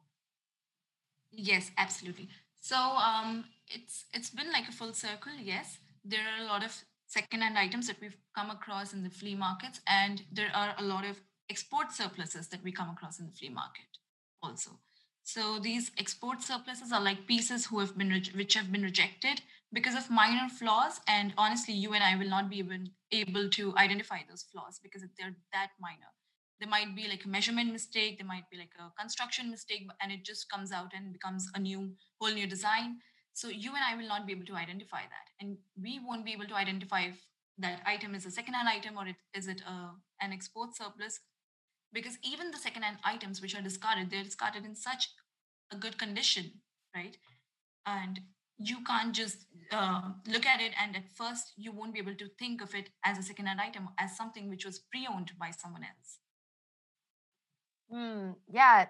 Yes, 1.31 1.71
absolutely. 1.85 2.29
So 2.61 2.77
um, 2.77 3.45
it's 3.67 4.05
it's 4.13 4.29
been 4.29 4.51
like 4.57 4.67
a 4.69 4.71
full 4.71 4.93
circle. 4.93 5.33
Yes, 5.53 5.79
there 6.05 6.21
are 6.21 6.43
a 6.43 6.47
lot 6.53 6.63
of 6.63 6.71
second-hand 7.07 7.57
items 7.57 7.87
that 7.87 7.99
we've 7.99 8.19
come 8.37 8.51
across 8.51 8.93
in 8.93 9.01
the 9.03 9.09
flea 9.09 9.35
markets, 9.47 9.81
and 9.87 10.21
there 10.31 10.51
are 10.53 10.75
a 10.77 10.83
lot 10.83 11.05
of 11.11 11.19
export 11.49 11.91
surpluses 11.91 12.47
that 12.49 12.63
we 12.63 12.71
come 12.71 12.91
across 12.91 13.19
in 13.19 13.25
the 13.25 13.37
flea 13.39 13.49
market 13.49 13.89
also. 14.43 14.79
So 15.23 15.57
these 15.59 15.91
export 15.97 16.41
surpluses 16.43 16.91
are 16.91 17.01
like 17.01 17.27
pieces 17.27 17.65
who 17.67 17.79
have 17.79 17.97
been 17.97 18.09
re- 18.09 18.31
which 18.35 18.55
have 18.55 18.71
been 18.71 18.83
rejected 18.83 19.41
because 19.71 19.95
of 19.95 20.09
minor 20.11 20.49
flaws, 20.49 20.99
and 21.07 21.33
honestly, 21.37 21.73
you 21.73 21.93
and 21.93 22.03
I 22.03 22.15
will 22.15 22.29
not 22.29 22.49
be 22.49 22.57
even 22.57 22.91
able 23.11 23.49
to 23.51 23.75
identify 23.77 24.19
those 24.29 24.43
flaws 24.43 24.79
because 24.83 25.01
they're 25.17 25.35
that 25.53 25.71
minor. 25.79 26.11
there 26.59 26.69
might 26.69 26.95
be 26.95 27.07
like 27.07 27.25
a 27.25 27.27
measurement 27.27 27.71
mistake 27.71 28.17
there 28.17 28.27
might 28.27 28.49
be 28.51 28.57
like 28.57 28.75
a 28.79 28.91
construction 28.99 29.49
mistake 29.51 29.87
and 30.01 30.11
it 30.11 30.23
just 30.23 30.49
comes 30.49 30.71
out 30.71 30.91
and 30.95 31.11
becomes 31.13 31.47
a 31.55 31.59
new 31.59 31.91
whole 32.19 32.33
new 32.33 32.47
design 32.47 32.97
so 33.33 33.47
you 33.49 33.71
and 33.75 33.83
i 33.89 33.95
will 33.95 34.07
not 34.07 34.25
be 34.27 34.33
able 34.33 34.45
to 34.45 34.55
identify 34.55 35.01
that 35.15 35.27
and 35.41 35.57
we 35.81 35.99
won't 36.05 36.25
be 36.25 36.33
able 36.33 36.45
to 36.45 36.55
identify 36.55 37.01
if 37.01 37.25
that 37.57 37.81
item 37.85 38.15
is 38.15 38.25
a 38.25 38.31
second-hand 38.31 38.67
item 38.67 38.97
or 38.97 39.07
it, 39.07 39.15
is 39.33 39.47
it 39.47 39.61
a, 39.67 39.91
an 40.21 40.31
export 40.33 40.75
surplus 40.75 41.19
because 41.93 42.17
even 42.23 42.51
the 42.51 42.57
second-hand 42.57 42.97
items 43.03 43.41
which 43.41 43.55
are 43.55 43.61
discarded 43.61 44.09
they're 44.09 44.23
discarded 44.23 44.65
in 44.65 44.75
such 44.75 45.09
a 45.71 45.77
good 45.77 45.97
condition 45.97 46.51
right 46.95 47.17
and 47.85 48.19
you 48.57 48.77
can't 48.85 49.13
just 49.13 49.45
uh, 49.71 50.11
look 50.27 50.45
at 50.45 50.61
it 50.61 50.73
and 50.81 50.95
at 50.95 51.09
first 51.09 51.53
you 51.57 51.71
won't 51.71 51.93
be 51.93 51.99
able 51.99 52.15
to 52.15 52.29
think 52.39 52.61
of 52.61 52.73
it 52.75 52.89
as 53.03 53.17
a 53.17 53.23
second-hand 53.23 53.59
item 53.61 53.89
as 53.99 54.15
something 54.15 54.49
which 54.49 54.65
was 54.65 54.79
pre-owned 54.91 55.31
by 55.39 55.51
someone 55.51 55.83
else 55.83 56.19
Mm, 57.93 58.35
yeah, 58.51 58.85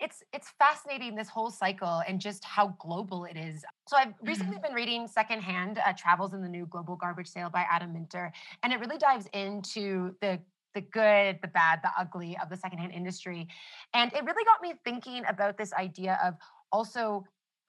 it's 0.00 0.22
it's 0.32 0.50
fascinating 0.58 1.14
this 1.14 1.28
whole 1.28 1.50
cycle 1.50 2.02
and 2.08 2.20
just 2.20 2.44
how 2.44 2.68
global 2.78 3.24
it 3.24 3.36
is. 3.36 3.64
So 3.86 3.96
I've 3.96 4.14
recently 4.22 4.58
Mhm. 4.58 4.62
been 4.62 4.74
reading 4.74 5.06
Secondhand 5.06 5.78
uh, 5.78 5.92
Travels 5.96 6.34
in 6.34 6.42
the 6.42 6.48
New 6.48 6.66
Global 6.66 6.96
Garage 6.96 7.28
Sale 7.28 7.50
by 7.50 7.66
Adam 7.70 7.92
Minter, 7.92 8.32
and 8.62 8.72
it 8.72 8.80
really 8.80 8.98
dives 8.98 9.26
into 9.32 10.16
the 10.20 10.40
the 10.74 10.80
good, 10.80 11.38
the 11.42 11.48
bad, 11.48 11.80
the 11.82 11.90
ugly 11.98 12.36
of 12.42 12.48
the 12.50 12.56
secondhand 12.56 12.92
industry. 12.92 13.48
And 13.94 14.12
it 14.12 14.24
really 14.24 14.44
got 14.44 14.62
me 14.62 14.74
thinking 14.84 15.24
about 15.28 15.56
this 15.56 15.72
idea 15.72 16.18
of 16.24 16.34
also, 16.72 17.24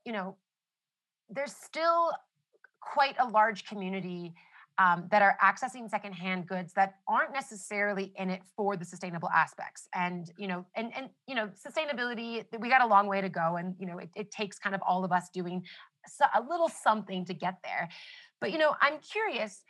you 0.06 0.12
know, 0.12 0.36
there's 1.30 1.54
still 1.54 2.12
quite 2.82 3.16
a 3.20 3.28
large 3.28 3.66
community 3.66 4.34
um, 4.80 5.08
that 5.12 5.22
are 5.22 5.38
accessing 5.44 5.90
secondhand 5.90 6.48
goods 6.48 6.72
that 6.74 6.96
aren't 7.08 7.34
necessarily 7.34 8.14
in 8.16 8.30
it 8.30 8.42
for 8.56 8.78
the 8.78 8.86
sustainable 8.86 9.30
aspects 9.30 9.90
and 9.94 10.32
you 10.38 10.48
know 10.48 10.66
and 10.76 10.92
and 10.96 11.10
you 11.28 11.36
know 11.36 11.50
sustainability 11.50 12.46
we 12.60 12.70
got 12.70 12.82
a 12.82 12.88
long 12.88 13.06
way 13.06 13.20
to 13.20 13.28
go 13.28 13.58
and 13.58 13.76
you 13.78 13.86
know 13.86 13.98
it, 13.98 14.10
it 14.16 14.32
takes 14.32 14.58
kind 14.58 14.74
of 14.74 14.82
all 14.88 15.04
of 15.04 15.12
us 15.12 15.30
doing 15.34 15.64
a 16.34 16.42
little 16.42 16.70
something 16.70 17.26
to 17.26 17.34
get 17.34 17.56
there 17.62 17.90
but 18.40 18.54
you 18.54 18.58
know 18.58 18.74
i'm 18.82 19.00
curious 19.00 19.64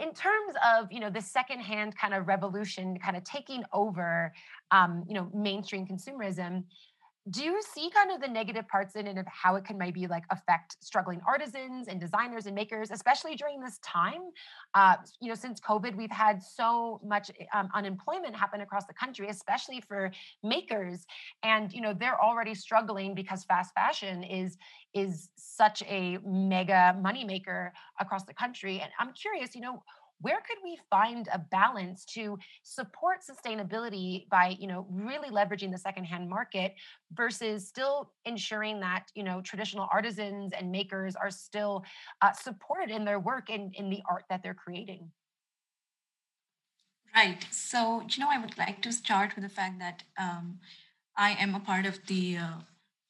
in 0.00 0.12
terms 0.12 0.54
of 0.66 0.90
you 0.90 1.00
know 1.00 1.10
the 1.10 1.20
secondhand 1.20 1.96
kind 1.96 2.14
of 2.14 2.26
revolution 2.26 2.98
kind 2.98 3.16
of 3.16 3.24
taking 3.24 3.62
over 3.72 4.32
um, 4.70 5.04
you 5.06 5.14
know 5.14 5.30
mainstream 5.34 5.86
consumerism 5.86 6.64
do 7.30 7.42
you 7.42 7.62
see 7.62 7.90
kind 7.90 8.10
of 8.10 8.20
the 8.20 8.28
negative 8.28 8.68
parts 8.68 8.96
in 8.96 9.06
it 9.06 9.16
of 9.16 9.26
how 9.26 9.56
it 9.56 9.64
can 9.64 9.78
maybe 9.78 10.06
like 10.06 10.24
affect 10.30 10.76
struggling 10.80 11.20
artisans 11.26 11.88
and 11.88 11.98
designers 11.98 12.44
and 12.46 12.54
makers 12.54 12.90
especially 12.90 13.34
during 13.34 13.60
this 13.60 13.78
time? 13.78 14.20
Uh, 14.74 14.96
you 15.20 15.28
know 15.28 15.34
since 15.34 15.60
covid 15.60 15.96
we've 15.96 16.10
had 16.10 16.42
so 16.42 17.00
much 17.04 17.30
eh, 17.40 17.44
um, 17.54 17.68
unemployment 17.74 18.36
happen 18.36 18.60
across 18.60 18.86
the 18.86 18.92
country 18.92 19.28
especially 19.28 19.80
for 19.80 20.10
makers 20.42 21.06
and 21.42 21.72
you 21.72 21.80
know 21.80 21.94
they're 21.94 22.20
already 22.20 22.54
struggling 22.54 23.14
because 23.14 23.44
fast 23.44 23.72
fashion 23.74 24.22
is 24.22 24.56
is 24.94 25.30
such 25.36 25.82
a 25.84 26.18
mega 26.24 26.96
money 27.00 27.24
maker 27.24 27.72
across 28.00 28.24
the 28.24 28.34
country 28.34 28.80
and 28.80 28.90
i'm 28.98 29.12
curious 29.12 29.54
you 29.54 29.60
know 29.60 29.82
where 30.20 30.40
could 30.46 30.58
we 30.62 30.78
find 30.90 31.28
a 31.32 31.38
balance 31.38 32.04
to 32.04 32.38
support 32.62 33.18
sustainability 33.28 34.28
by 34.28 34.56
you 34.58 34.66
know 34.66 34.86
really 34.90 35.28
leveraging 35.30 35.70
the 35.70 35.78
secondhand 35.78 36.28
market 36.28 36.74
versus 37.12 37.68
still 37.68 38.12
ensuring 38.24 38.80
that 38.80 39.04
you 39.14 39.22
know 39.22 39.40
traditional 39.42 39.88
artisans 39.92 40.52
and 40.52 40.70
makers 40.70 41.16
are 41.16 41.30
still 41.30 41.84
uh, 42.22 42.32
supported 42.32 42.90
in 42.90 43.04
their 43.04 43.20
work 43.20 43.50
and 43.50 43.74
in 43.74 43.90
the 43.90 44.02
art 44.08 44.24
that 44.30 44.42
they're 44.42 44.54
creating? 44.54 45.10
Right. 47.14 47.46
So 47.50 48.02
you 48.08 48.18
know 48.24 48.30
i 48.30 48.38
would 48.38 48.58
like 48.58 48.82
to 48.82 48.92
start 48.92 49.34
with 49.34 49.44
the 49.44 49.50
fact 49.50 49.78
that 49.78 50.02
um, 50.18 50.58
i 51.16 51.30
am 51.32 51.54
a 51.54 51.60
part 51.60 51.86
of 51.86 51.98
the 52.06 52.36
uh, 52.36 52.58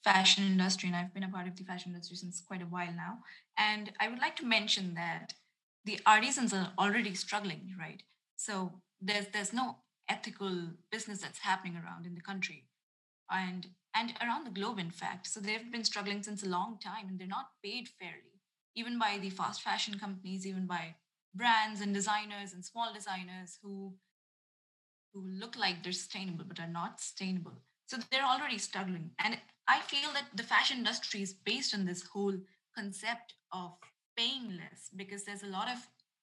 fashion 0.03 0.45
industry 0.45 0.89
and 0.89 0.97
i've 0.97 1.15
been 1.15 1.23
a 1.23 1.29
part 1.29 1.49
of 1.49 1.57
the 1.57 1.65
fashion 1.65 1.93
industry 1.93 2.17
since 2.17 2.43
quite 2.47 2.63
a 2.63 2.67
while 2.67 2.93
now. 2.93 3.19
And 3.59 3.93
i 4.01 4.09
would 4.09 4.19
like 4.19 4.37
to 4.37 4.45
mention 4.45 4.95
that 4.95 5.35
the 5.85 6.01
artisans 6.07 6.53
are 6.53 6.73
already 6.79 7.15
struggling, 7.15 7.75
right? 7.79 8.03
So 8.37 8.81
there's 9.01 9.27
there's 9.29 9.53
no 9.53 9.79
ethical 10.09 10.71
business 10.91 11.21
that's 11.21 11.39
happening 11.41 11.77
around 11.77 12.07
in 12.07 12.15
the 12.15 12.21
country, 12.21 12.65
and 13.31 13.69
and 13.95 14.15
around 14.23 14.45
the 14.47 14.51
globe, 14.51 14.79
in 14.79 14.91
fact. 14.91 15.27
So 15.27 15.41
they've 15.41 15.71
been 15.71 15.85
struggling 15.85 16.23
since 16.23 16.43
a 16.43 16.49
long 16.49 16.79
time, 16.79 17.09
and 17.09 17.19
they're 17.19 17.27
not 17.27 17.51
paid 17.63 17.89
fairly, 17.89 18.41
even 18.75 18.99
by 18.99 19.19
the 19.19 19.31
fast 19.31 19.63
fashion 19.63 19.99
companies, 19.99 20.47
even 20.47 20.67
by 20.67 20.97
brands 21.35 21.81
and 21.81 21.93
designers 21.95 22.53
and 22.53 22.65
small 22.65 22.93
designers 22.93 23.59
who 23.63 23.95
who 25.13 25.27
look 25.29 25.57
like 25.57 25.83
they're 25.83 25.93
sustainable 25.93 26.45
but 26.47 26.61
are 26.61 26.67
not 26.67 27.01
sustainable. 27.01 27.53
So 27.87 27.99
they're 28.11 28.25
already 28.25 28.59
struggling, 28.59 29.11
and 29.19 29.39
I 29.69 29.81
feel 29.81 30.13
that 30.15 30.29
the 30.35 30.43
fashion 30.43 30.79
industry 30.79 31.23
is 31.23 31.35
based 31.35 31.75
on 31.75 31.85
this 31.85 32.03
whole 32.03 32.37
concept 32.75 33.35
of 33.53 33.73
paying 34.17 34.57
less 34.57 34.91
because 34.97 35.25
there's 35.25 35.43
a 35.43 35.47
lot 35.59 35.69
of 35.69 35.79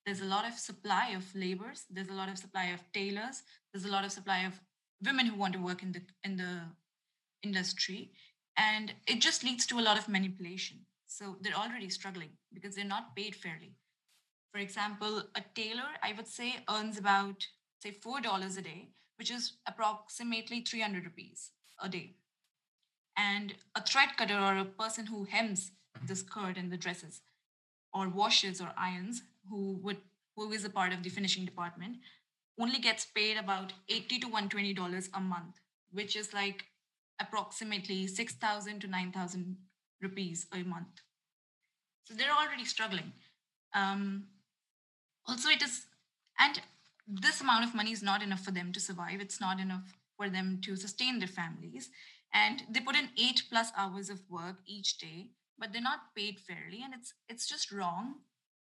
there's 0.05 0.21
a 0.21 0.25
lot 0.25 0.47
of 0.47 0.53
supply 0.53 1.09
of 1.15 1.23
laborers 1.35 1.85
there's 1.89 2.09
a 2.09 2.13
lot 2.13 2.29
of 2.29 2.37
supply 2.37 2.65
of 2.65 2.81
tailors 2.91 3.43
there's 3.71 3.85
a 3.85 3.91
lot 3.91 4.03
of 4.03 4.11
supply 4.11 4.39
of 4.39 4.59
women 5.03 5.25
who 5.25 5.35
want 5.35 5.53
to 5.53 5.59
work 5.59 5.83
in 5.83 5.91
the 5.91 6.01
in 6.23 6.37
the 6.37 6.61
industry. 7.43 8.11
And 8.57 8.93
it 9.07 9.21
just 9.21 9.43
leads 9.43 9.65
to 9.67 9.79
a 9.79 9.81
lot 9.81 9.97
of 9.97 10.07
manipulation. 10.07 10.79
So 11.07 11.37
they're 11.41 11.53
already 11.55 11.89
struggling 11.89 12.31
because 12.53 12.75
they're 12.75 12.85
not 12.85 13.15
paid 13.15 13.35
fairly. 13.35 13.75
For 14.53 14.59
example 14.59 15.23
a 15.35 15.41
tailor 15.55 15.91
i 16.03 16.11
would 16.11 16.27
say 16.27 16.57
earns 16.69 16.97
about 16.97 17.47
say 17.81 17.91
four 17.91 18.19
dollars 18.19 18.57
a 18.57 18.61
day 18.61 18.89
which 19.17 19.31
is 19.31 19.53
approximately 19.65 20.61
300 20.61 21.05
rupees 21.05 21.51
a 21.81 21.87
day. 21.87 22.15
And 23.17 23.53
a 23.75 23.81
thread 23.81 24.09
cutter 24.17 24.37
or 24.37 24.57
a 24.57 24.65
person 24.65 25.05
who 25.05 25.25
hems 25.25 25.71
the 26.05 26.15
skirt 26.15 26.57
and 26.57 26.71
the 26.71 26.77
dresses 26.77 27.21
or 27.93 28.09
washes 28.09 28.61
or 28.61 28.71
irons 28.77 29.23
who 29.49 29.79
would 29.83 29.97
who 30.35 30.51
is 30.51 30.65
a 30.65 30.69
part 30.69 30.93
of 30.93 31.03
the 31.03 31.09
finishing 31.09 31.45
department 31.45 31.97
only 32.59 32.79
gets 32.79 33.05
paid 33.05 33.37
about 33.37 33.73
80 33.89 34.19
to 34.19 34.27
120 34.27 34.73
dollars 34.73 35.09
a 35.13 35.19
month 35.19 35.59
which 35.91 36.15
is 36.15 36.33
like 36.33 36.65
approximately 37.19 38.07
6000 38.07 38.79
to 38.79 38.87
9000 38.87 39.57
rupees 40.01 40.47
a 40.53 40.63
month. 40.63 41.01
So 42.03 42.13
they're 42.15 42.33
already 42.33 42.65
struggling. 42.65 43.13
Um, 43.73 44.23
also 45.27 45.49
it 45.49 45.61
is 45.61 45.85
and 46.39 46.59
this 47.07 47.41
amount 47.41 47.65
of 47.65 47.75
money 47.75 47.91
is 47.91 48.01
not 48.01 48.23
enough 48.23 48.43
for 48.43 48.51
them 48.51 48.71
to 48.73 48.79
survive. 48.79 49.21
It's 49.21 49.39
not 49.39 49.59
enough 49.59 49.97
for 50.17 50.29
them 50.29 50.59
to 50.63 50.75
sustain 50.75 51.19
their 51.19 51.27
families. 51.27 51.89
And 52.33 52.63
they 52.69 52.79
put 52.79 52.95
in 52.95 53.09
eight 53.17 53.43
plus 53.49 53.71
hours 53.77 54.09
of 54.09 54.21
work 54.29 54.57
each 54.65 54.97
day 54.97 55.31
but 55.61 55.71
they're 55.71 55.89
not 55.89 56.15
paid 56.15 56.39
fairly 56.39 56.81
and 56.83 56.93
it's 56.93 57.13
it's 57.29 57.47
just 57.47 57.71
wrong 57.71 58.15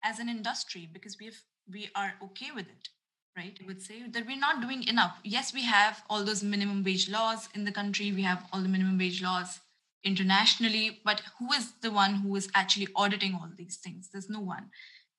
as 0.03 0.19
an 0.19 0.29
industry 0.29 0.87
because 0.93 1.17
we 1.19 1.25
have 1.25 1.41
we 1.77 1.89
are 1.95 2.13
okay 2.23 2.51
with 2.55 2.67
it 2.67 2.89
right? 3.35 3.57
I 3.61 3.65
would 3.65 3.81
say 3.81 4.07
that 4.07 4.27
we're 4.27 4.37
not 4.37 4.61
doing 4.61 4.83
enough. 4.87 5.17
Yes 5.23 5.53
we 5.53 5.63
have 5.63 6.03
all 6.09 6.23
those 6.23 6.43
minimum 6.43 6.83
wage 6.83 7.09
laws 7.09 7.49
in 7.55 7.65
the 7.65 7.71
country. 7.71 8.11
We 8.11 8.21
have 8.21 8.45
all 8.53 8.61
the 8.61 8.69
minimum 8.69 8.99
wage 8.99 9.23
laws 9.23 9.59
internationally 10.03 11.01
but 11.03 11.21
who 11.39 11.51
is 11.53 11.71
the 11.81 11.91
one 11.91 12.15
who 12.15 12.35
is 12.35 12.49
actually 12.53 12.89
auditing 12.95 13.33
all 13.33 13.49
these 13.57 13.77
things? 13.77 14.09
There's 14.11 14.29
no 14.29 14.39
one. 14.39 14.69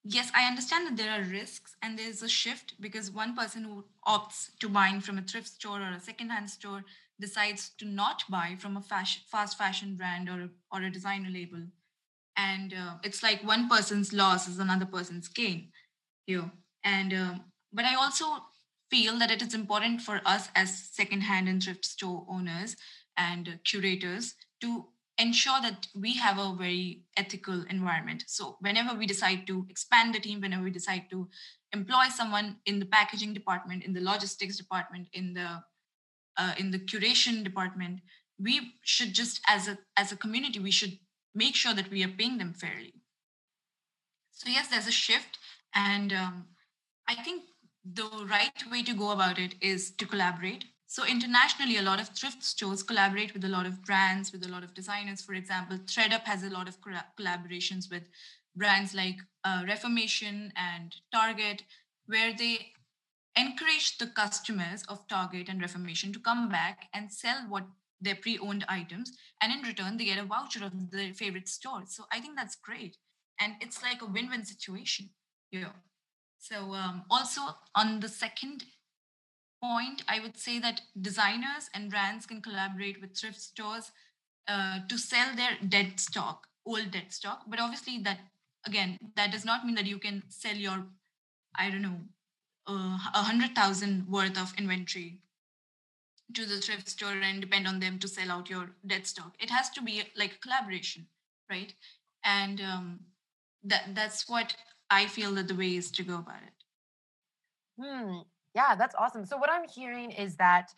Yes 0.07 0.31
i 0.39 0.45
understand 0.47 0.87
that 0.87 0.97
there 0.97 1.11
are 1.11 1.23
risks 1.23 1.75
and 1.81 1.99
there's 1.99 2.21
a 2.21 2.29
shift 2.29 2.75
because 2.79 3.11
one 3.11 3.35
person 3.35 3.63
who 3.63 3.83
opts 4.07 4.39
to 4.59 4.69
buying 4.69 5.01
from 5.01 5.17
a 5.17 5.23
thrift 5.23 5.47
store 5.47 5.81
or 5.81 5.91
a 5.93 5.99
second-hand 5.99 6.49
store 6.49 6.83
decides 7.19 7.71
to 7.77 7.85
not 7.85 8.23
buy 8.29 8.55
from 8.59 8.77
a 8.77 8.81
fashion, 8.81 9.21
fast 9.31 9.57
fashion 9.57 9.95
brand 9.95 10.29
or 10.29 10.49
or 10.71 10.83
a 10.83 10.91
designer 10.91 11.29
label. 11.29 11.63
And 12.37 12.73
uh, 12.73 12.95
it's 13.03 13.23
like 13.23 13.43
one 13.43 13.69
person's 13.69 14.11
loss 14.11 14.47
is 14.47 14.59
another 14.59 14.85
person's 14.85 15.27
gain 15.27 15.69
here. 16.25 16.51
And 16.83 17.13
um, 17.13 17.43
but 17.71 17.85
i 17.85 17.95
also 17.95 18.25
feel 18.91 19.17
that 19.19 19.31
it 19.31 19.41
is 19.41 19.53
important 19.53 20.01
for 20.01 20.21
us 20.25 20.49
as 20.55 20.89
second-hand 20.91 21.49
and 21.49 21.61
thrift 21.61 21.83
store 21.83 22.25
owners 22.29 22.75
and 23.17 23.59
curators 23.63 24.35
to 24.61 24.85
ensure 25.17 25.59
that 25.61 25.87
we 25.95 26.15
have 26.15 26.37
a 26.37 26.55
very 26.55 27.01
ethical 27.17 27.63
environment. 27.69 28.23
So 28.27 28.57
whenever 28.59 28.95
we 28.95 29.05
decide 29.05 29.47
to 29.47 29.65
expand 29.69 30.13
the 30.13 30.19
team 30.19 30.41
whenever 30.41 30.63
we 30.63 30.71
decide 30.71 31.09
to 31.09 31.27
employ 31.73 32.05
someone 32.13 32.57
in 32.65 32.79
the 32.79 32.85
packaging 32.85 33.33
department 33.33 33.83
in 33.83 33.93
the 33.93 34.01
logistics 34.01 34.57
department 34.57 35.07
in 35.13 35.33
the 35.33 35.63
uh, 36.37 36.53
in 36.57 36.71
the 36.71 36.79
curation 36.79 37.43
department 37.43 38.01
we 38.39 38.73
should 38.81 39.13
just 39.13 39.41
as 39.47 39.67
a 39.67 39.77
as 39.95 40.11
a 40.11 40.17
community 40.17 40.59
we 40.59 40.71
should 40.71 40.97
make 41.33 41.55
sure 41.55 41.73
that 41.73 41.89
we 41.89 42.03
are 42.03 42.09
paying 42.09 42.37
them 42.37 42.53
fairly. 42.53 42.93
So 44.31 44.49
yes 44.49 44.67
there's 44.67 44.87
a 44.87 44.91
shift 44.91 45.39
and 45.73 46.13
um, 46.13 46.45
i 47.07 47.15
think 47.15 47.43
the 47.93 48.09
right 48.27 48.63
way 48.71 48.81
to 48.83 48.93
go 48.93 49.11
about 49.11 49.37
it 49.37 49.53
is 49.61 49.91
to 49.91 50.05
collaborate. 50.07 50.65
So 50.87 51.05
internationally 51.05 51.77
a 51.77 51.83
lot 51.83 51.99
of 51.99 52.09
thrift 52.09 52.43
stores 52.43 52.81
collaborate 52.81 53.33
with 53.33 53.43
a 53.45 53.49
lot 53.49 53.65
of 53.65 53.83
brands 53.83 54.31
with 54.31 54.45
a 54.45 54.49
lot 54.49 54.63
of 54.63 54.73
designers. 54.73 55.21
For 55.21 55.33
example 55.33 55.77
thredup 55.87 56.25
has 56.25 56.43
a 56.43 56.49
lot 56.49 56.67
of 56.67 56.77
collaborations 57.19 57.91
with 57.91 58.03
brands 58.55 58.95
like 58.95 59.17
uh, 59.43 59.63
reformation 59.67 60.51
and 60.55 60.95
target 61.11 61.63
where 62.07 62.33
they 62.33 62.71
encourage 63.37 63.97
the 63.97 64.07
customers 64.07 64.83
of 64.87 65.07
Target 65.07 65.49
and 65.49 65.61
Reformation 65.61 66.13
to 66.13 66.19
come 66.19 66.49
back 66.49 66.87
and 66.93 67.11
sell 67.11 67.45
what 67.49 67.65
their 68.01 68.15
pre-owned 68.15 68.65
items 68.67 69.13
and 69.41 69.51
in 69.53 69.61
return 69.61 69.97
they 69.97 70.05
get 70.05 70.17
a 70.17 70.23
voucher 70.23 70.63
of 70.63 70.91
their 70.91 71.13
favorite 71.13 71.47
store. 71.47 71.83
So 71.87 72.03
i 72.11 72.19
think 72.19 72.35
that's 72.35 72.55
great. 72.55 72.97
And 73.39 73.55
it's 73.59 73.81
like 73.81 74.01
a 74.01 74.05
win-win 74.05 74.45
situation 74.45 75.09
here. 75.49 75.73
So 76.37 76.73
um, 76.73 77.03
also 77.09 77.41
on 77.73 77.99
the 77.99 78.09
second 78.09 78.65
point 79.63 80.03
i 80.07 80.19
would 80.19 80.37
say 80.37 80.59
that 80.59 80.81
designers 81.01 81.69
and 81.73 81.89
brands 81.89 82.25
can 82.25 82.41
collaborate 82.41 82.99
with 83.01 83.17
thrift 83.17 83.39
stores 83.39 83.91
uh, 84.47 84.79
to 84.89 84.97
sell 84.97 85.33
their 85.35 85.57
dead 85.67 85.99
stock 85.99 86.47
old 86.65 86.91
dead 86.91 87.11
stock. 87.11 87.43
But 87.47 87.59
obviously 87.59 87.99
that 87.99 88.19
again 88.65 88.97
that 89.15 89.31
does 89.31 89.45
not 89.45 89.65
mean 89.65 89.75
that 89.75 89.85
you 89.85 89.99
can 89.99 90.23
sell 90.29 90.55
your 90.55 90.85
i 91.57 91.69
don't 91.69 91.83
know 91.83 91.99
uh, 92.67 92.97
a 93.13 93.23
hundred 93.23 93.55
thousand 93.55 94.07
worth 94.07 94.37
of 94.37 94.53
inventory 94.57 95.19
to 96.33 96.45
the 96.45 96.57
thrift 96.59 96.89
store 96.89 97.11
and 97.11 97.41
depend 97.41 97.67
on 97.67 97.79
them 97.79 97.99
to 97.99 98.07
sell 98.07 98.31
out 98.31 98.49
your 98.49 98.71
dead 98.85 99.05
stock. 99.05 99.35
It 99.39 99.49
has 99.49 99.69
to 99.71 99.81
be 99.81 100.03
like 100.17 100.33
a 100.33 100.39
collaboration, 100.39 101.07
right? 101.49 101.73
And 102.23 102.59
um, 102.61 102.99
that 103.63 103.93
that's 103.93 104.27
what 104.27 104.55
I 104.89 105.05
feel 105.07 105.33
that 105.35 105.47
the 105.47 105.55
way 105.55 105.75
is 105.75 105.91
to 105.91 106.03
go 106.03 106.15
about 106.15 106.41
it. 106.45 106.53
Hmm. 107.81 108.19
Yeah, 108.55 108.75
that's 108.75 108.95
awesome. 108.95 109.25
So 109.25 109.37
what 109.37 109.51
I'm 109.51 109.67
hearing 109.67 110.11
is 110.11 110.35
that 110.37 110.73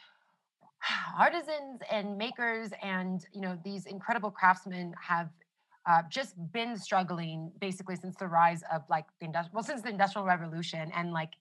artisans 1.18 1.82
and 1.92 2.18
makers 2.18 2.72
and 2.82 3.26
you 3.34 3.42
know 3.42 3.58
these 3.64 3.86
incredible 3.86 4.32
craftsmen 4.32 4.94
have 5.02 5.30
uh, 5.88 6.02
just 6.10 6.36
been 6.52 6.78
struggling 6.78 7.52
basically 7.60 7.96
since 7.96 8.16
the 8.18 8.28
rise 8.28 8.62
of 8.74 8.82
like 8.90 9.06
the 9.20 9.26
industrial 9.26 9.56
well 9.56 9.64
since 9.64 9.82
the 9.82 9.90
industrial 9.90 10.26
revolution 10.26 10.92
and 10.94 11.14
like 11.14 11.34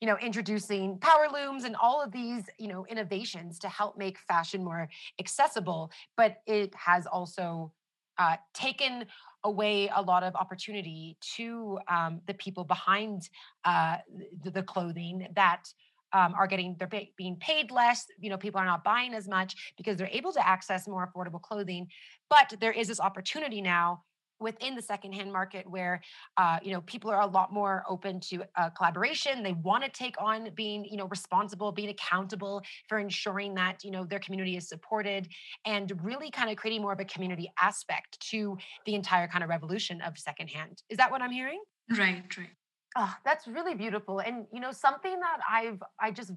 you 0.00 0.06
know 0.06 0.16
introducing 0.18 0.98
power 0.98 1.26
looms 1.32 1.64
and 1.64 1.74
all 1.76 2.02
of 2.02 2.12
these 2.12 2.44
you 2.58 2.68
know 2.68 2.84
innovations 2.86 3.58
to 3.58 3.68
help 3.68 3.96
make 3.96 4.18
fashion 4.18 4.62
more 4.62 4.88
accessible 5.18 5.90
but 6.16 6.36
it 6.46 6.74
has 6.74 7.06
also 7.06 7.72
uh, 8.18 8.36
taken 8.52 9.04
away 9.42 9.90
a 9.96 10.00
lot 10.00 10.22
of 10.22 10.34
opportunity 10.36 11.16
to 11.20 11.78
um, 11.88 12.20
the 12.26 12.34
people 12.34 12.62
behind 12.62 13.28
uh, 13.64 13.96
the, 14.44 14.50
the 14.50 14.62
clothing 14.62 15.26
that 15.34 15.64
um, 16.14 16.34
are 16.34 16.46
getting 16.46 16.76
they're 16.78 16.88
being 17.18 17.36
paid 17.36 17.70
less 17.70 18.06
you 18.18 18.30
know 18.30 18.38
people 18.38 18.60
are 18.60 18.64
not 18.64 18.82
buying 18.84 19.12
as 19.12 19.28
much 19.28 19.74
because 19.76 19.98
they're 19.98 20.08
able 20.12 20.32
to 20.32 20.46
access 20.46 20.88
more 20.88 21.06
affordable 21.06 21.42
clothing. 21.42 21.88
But 22.30 22.54
there 22.60 22.72
is 22.72 22.88
this 22.88 23.00
opportunity 23.00 23.60
now 23.60 24.04
within 24.40 24.74
the 24.74 24.82
secondhand 24.82 25.32
market 25.32 25.68
where 25.68 26.00
uh, 26.36 26.58
you 26.62 26.72
know 26.72 26.80
people 26.82 27.10
are 27.10 27.20
a 27.20 27.26
lot 27.26 27.52
more 27.52 27.84
open 27.88 28.20
to 28.20 28.44
uh, 28.56 28.70
collaboration. 28.70 29.42
They 29.42 29.52
want 29.52 29.84
to 29.84 29.90
take 29.90 30.14
on 30.20 30.50
being 30.54 30.84
you 30.84 30.96
know 30.96 31.06
responsible 31.06 31.72
being 31.72 31.90
accountable 31.90 32.62
for 32.88 32.98
ensuring 32.98 33.54
that 33.54 33.84
you 33.84 33.90
know 33.90 34.04
their 34.04 34.20
community 34.20 34.56
is 34.56 34.68
supported 34.68 35.28
and 35.64 35.92
really 36.02 36.30
kind 36.30 36.50
of 36.50 36.56
creating 36.56 36.82
more 36.82 36.92
of 36.92 37.00
a 37.00 37.04
community 37.04 37.50
aspect 37.60 38.20
to 38.30 38.56
the 38.86 38.94
entire 38.94 39.28
kind 39.28 39.44
of 39.44 39.50
revolution 39.50 40.00
of 40.02 40.18
secondhand. 40.18 40.82
Is 40.88 40.98
that 40.98 41.10
what 41.10 41.22
i'm 41.22 41.32
hearing? 41.32 41.60
Right 41.90 42.22
right 42.38 42.50
Oh, 42.96 43.12
that's 43.24 43.46
really 43.48 43.74
beautiful. 43.74 44.20
And 44.20 44.46
you 44.52 44.60
know, 44.60 44.70
something 44.72 45.18
that 45.18 45.38
I've 45.50 45.82
I 46.00 46.10
just 46.10 46.32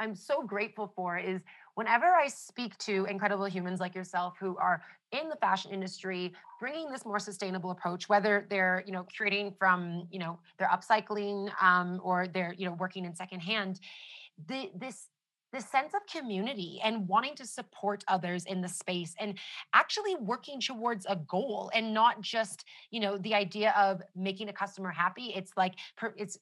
I'm 0.00 0.14
so 0.14 0.42
grateful 0.42 0.92
for 0.96 1.18
is 1.18 1.42
whenever 1.74 2.06
I 2.06 2.26
speak 2.26 2.76
to 2.78 3.04
incredible 3.04 3.44
humans 3.44 3.80
like 3.80 3.94
yourself 3.94 4.34
who 4.40 4.56
are 4.56 4.82
in 5.12 5.28
the 5.28 5.36
fashion 5.36 5.72
industry, 5.72 6.32
bringing 6.58 6.90
this 6.90 7.04
more 7.04 7.18
sustainable 7.18 7.70
approach, 7.70 8.08
whether 8.08 8.46
they're 8.50 8.82
you 8.86 8.92
know 8.92 9.04
curating 9.04 9.56
from 9.56 10.06
you 10.10 10.18
know 10.18 10.38
they're 10.58 10.68
upcycling 10.68 11.50
um, 11.62 12.00
or 12.02 12.26
they're 12.26 12.54
you 12.56 12.66
know 12.66 12.72
working 12.72 13.04
in 13.04 13.14
secondhand, 13.14 13.80
the, 14.48 14.70
this 14.74 15.08
this 15.52 15.68
sense 15.68 15.94
of 15.94 16.00
community 16.06 16.80
and 16.84 17.08
wanting 17.08 17.34
to 17.36 17.46
support 17.46 18.04
others 18.08 18.44
in 18.46 18.60
the 18.60 18.68
space 18.68 19.14
and 19.18 19.38
actually 19.74 20.14
working 20.16 20.60
towards 20.60 21.06
a 21.08 21.16
goal 21.28 21.70
and 21.74 21.92
not 21.92 22.20
just 22.20 22.64
you 22.90 23.00
know 23.00 23.18
the 23.18 23.34
idea 23.34 23.74
of 23.76 24.02
making 24.14 24.48
a 24.48 24.52
customer 24.52 24.90
happy. 24.90 25.32
It's 25.34 25.52
like 25.56 25.74
it's 26.16 26.38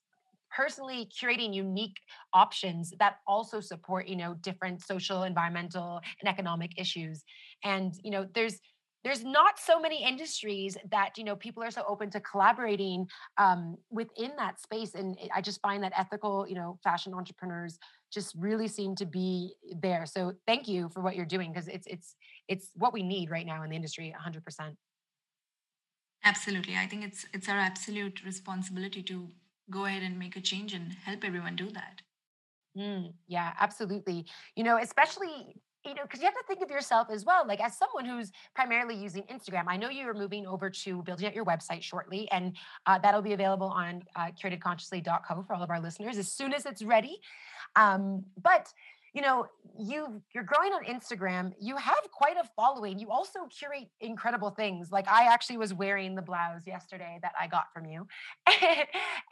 personally 0.50 1.08
curating 1.14 1.52
unique 1.54 1.98
options 2.32 2.92
that 2.98 3.18
also 3.26 3.60
support 3.60 4.08
you 4.08 4.16
know 4.16 4.34
different 4.40 4.82
social 4.82 5.24
environmental 5.24 6.00
and 6.20 6.28
economic 6.28 6.78
issues. 6.78 7.24
And 7.64 7.94
you 8.02 8.10
know 8.10 8.26
there's 8.34 8.60
there's 9.04 9.24
not 9.24 9.58
so 9.58 9.78
many 9.80 10.04
industries 10.04 10.76
that 10.90 11.16
you 11.16 11.24
know 11.24 11.36
people 11.36 11.62
are 11.62 11.70
so 11.70 11.82
open 11.86 12.10
to 12.10 12.20
collaborating 12.20 13.06
um, 13.36 13.76
within 13.90 14.32
that 14.36 14.60
space 14.60 14.94
and 14.94 15.16
i 15.34 15.40
just 15.40 15.60
find 15.60 15.82
that 15.82 15.92
ethical 15.96 16.46
you 16.48 16.54
know 16.54 16.78
fashion 16.82 17.14
entrepreneurs 17.14 17.78
just 18.12 18.34
really 18.38 18.68
seem 18.68 18.94
to 18.96 19.06
be 19.06 19.54
there. 19.80 20.06
So 20.06 20.32
thank 20.46 20.66
you 20.66 20.88
for 20.88 21.02
what 21.02 21.16
you're 21.16 21.26
doing 21.26 21.52
because 21.52 21.68
it's 21.68 21.86
it's 21.86 22.16
it's 22.48 22.70
what 22.74 22.92
we 22.92 23.02
need 23.02 23.30
right 23.30 23.46
now 23.46 23.62
in 23.62 23.70
the 23.70 23.76
industry 23.76 24.14
100% 24.16 24.76
absolutely. 26.24 26.76
I 26.76 26.86
think 26.86 27.04
it's 27.04 27.26
it's 27.32 27.48
our 27.48 27.58
absolute 27.58 28.24
responsibility 28.24 29.02
to 29.04 29.28
go 29.70 29.84
ahead 29.84 30.02
and 30.02 30.18
make 30.18 30.36
a 30.36 30.40
change 30.40 30.72
and 30.72 30.92
help 30.92 31.24
everyone 31.24 31.56
do 31.56 31.70
that. 31.70 32.02
Mm, 32.76 33.14
yeah 33.26 33.52
absolutely. 33.58 34.26
You 34.56 34.64
know 34.64 34.78
especially 34.78 35.56
you 35.84 35.94
know, 35.94 36.02
because 36.02 36.20
you 36.20 36.26
have 36.26 36.34
to 36.34 36.42
think 36.46 36.60
of 36.62 36.70
yourself 36.70 37.08
as 37.10 37.24
well, 37.24 37.46
like 37.46 37.60
as 37.60 37.76
someone 37.76 38.04
who's 38.04 38.32
primarily 38.54 38.96
using 38.96 39.22
Instagram. 39.24 39.64
I 39.68 39.76
know 39.76 39.88
you're 39.88 40.14
moving 40.14 40.46
over 40.46 40.70
to 40.70 41.02
building 41.02 41.26
out 41.26 41.34
your 41.34 41.44
website 41.44 41.82
shortly, 41.82 42.28
and 42.30 42.56
uh, 42.86 42.98
that'll 42.98 43.22
be 43.22 43.32
available 43.32 43.68
on 43.68 44.02
uh, 44.16 44.30
curatedconsciously.co 44.42 45.42
for 45.42 45.54
all 45.54 45.62
of 45.62 45.70
our 45.70 45.80
listeners 45.80 46.18
as 46.18 46.30
soon 46.30 46.52
as 46.52 46.66
it's 46.66 46.82
ready. 46.82 47.20
Um, 47.76 48.24
but 48.42 48.72
you 49.14 49.22
know, 49.22 49.46
you 49.78 50.22
you're 50.34 50.44
growing 50.44 50.72
on 50.72 50.84
Instagram. 50.84 51.52
You 51.58 51.76
have 51.76 51.98
quite 52.12 52.36
a 52.36 52.48
following. 52.54 52.98
You 52.98 53.10
also 53.10 53.46
curate 53.46 53.88
incredible 54.00 54.50
things. 54.50 54.92
Like 54.92 55.08
I 55.08 55.32
actually 55.32 55.56
was 55.56 55.72
wearing 55.72 56.14
the 56.14 56.22
blouse 56.22 56.66
yesterday 56.66 57.18
that 57.22 57.32
I 57.40 57.46
got 57.46 57.72
from 57.72 57.86
you, 57.86 58.06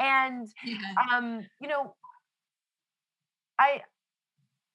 and 0.01 0.49
yeah. 0.65 0.77
um, 1.13 1.47
you 1.61 1.69
know, 1.69 1.95
I 3.59 3.83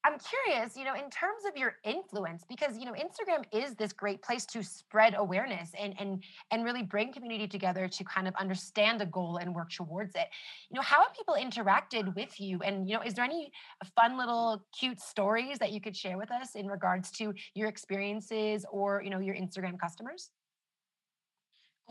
I'm 0.04 0.18
curious, 0.20 0.76
you 0.76 0.84
know, 0.84 0.96
in 0.96 1.10
terms 1.12 1.44
of 1.48 1.56
your 1.56 1.76
influence, 1.84 2.44
because 2.50 2.78
you 2.78 2.86
know, 2.86 2.94
Instagram 2.94 3.44
is 3.52 3.76
this 3.76 3.94
great 3.94 4.22
place 4.22 4.46
to 4.48 4.64
spread 4.64 5.14
awareness 5.16 5.72
and 5.80 5.94
and 6.00 6.24
and 6.50 6.64
really 6.64 6.82
bring 6.82 7.14
community 7.14 7.48
together 7.48 7.88
to 7.88 8.04
kind 8.04 8.28
of 8.28 8.34
understand 8.36 9.02
a 9.02 9.06
goal 9.06 9.38
and 9.38 9.54
work 9.54 9.72
towards 9.72 10.16
it. 10.16 10.28
You 10.72 10.76
know, 10.76 10.82
how 10.82 11.04
have 11.04 11.14
people 11.14 11.36
interacted 11.40 12.16
with 12.16 12.40
you? 12.40 12.60
And 12.64 12.90
you 12.90 12.96
know, 12.96 13.04
is 13.04 13.14
there 13.14 13.26
any 13.26 13.52
fun 13.96 14.18
little 14.18 14.64
cute 14.78 15.00
stories 15.00 15.60
that 15.60 15.72
you 15.72 15.80
could 15.80 15.96
share 15.96 16.18
with 16.18 16.32
us 16.32 16.56
in 16.56 16.68
regards 16.68 17.12
to 17.12 17.34
your 17.54 17.68
experiences 17.68 18.66
or 18.72 19.02
you 19.04 19.12
know 19.12 19.20
your 19.20 19.36
Instagram 19.36 19.80
customers? 19.80 20.32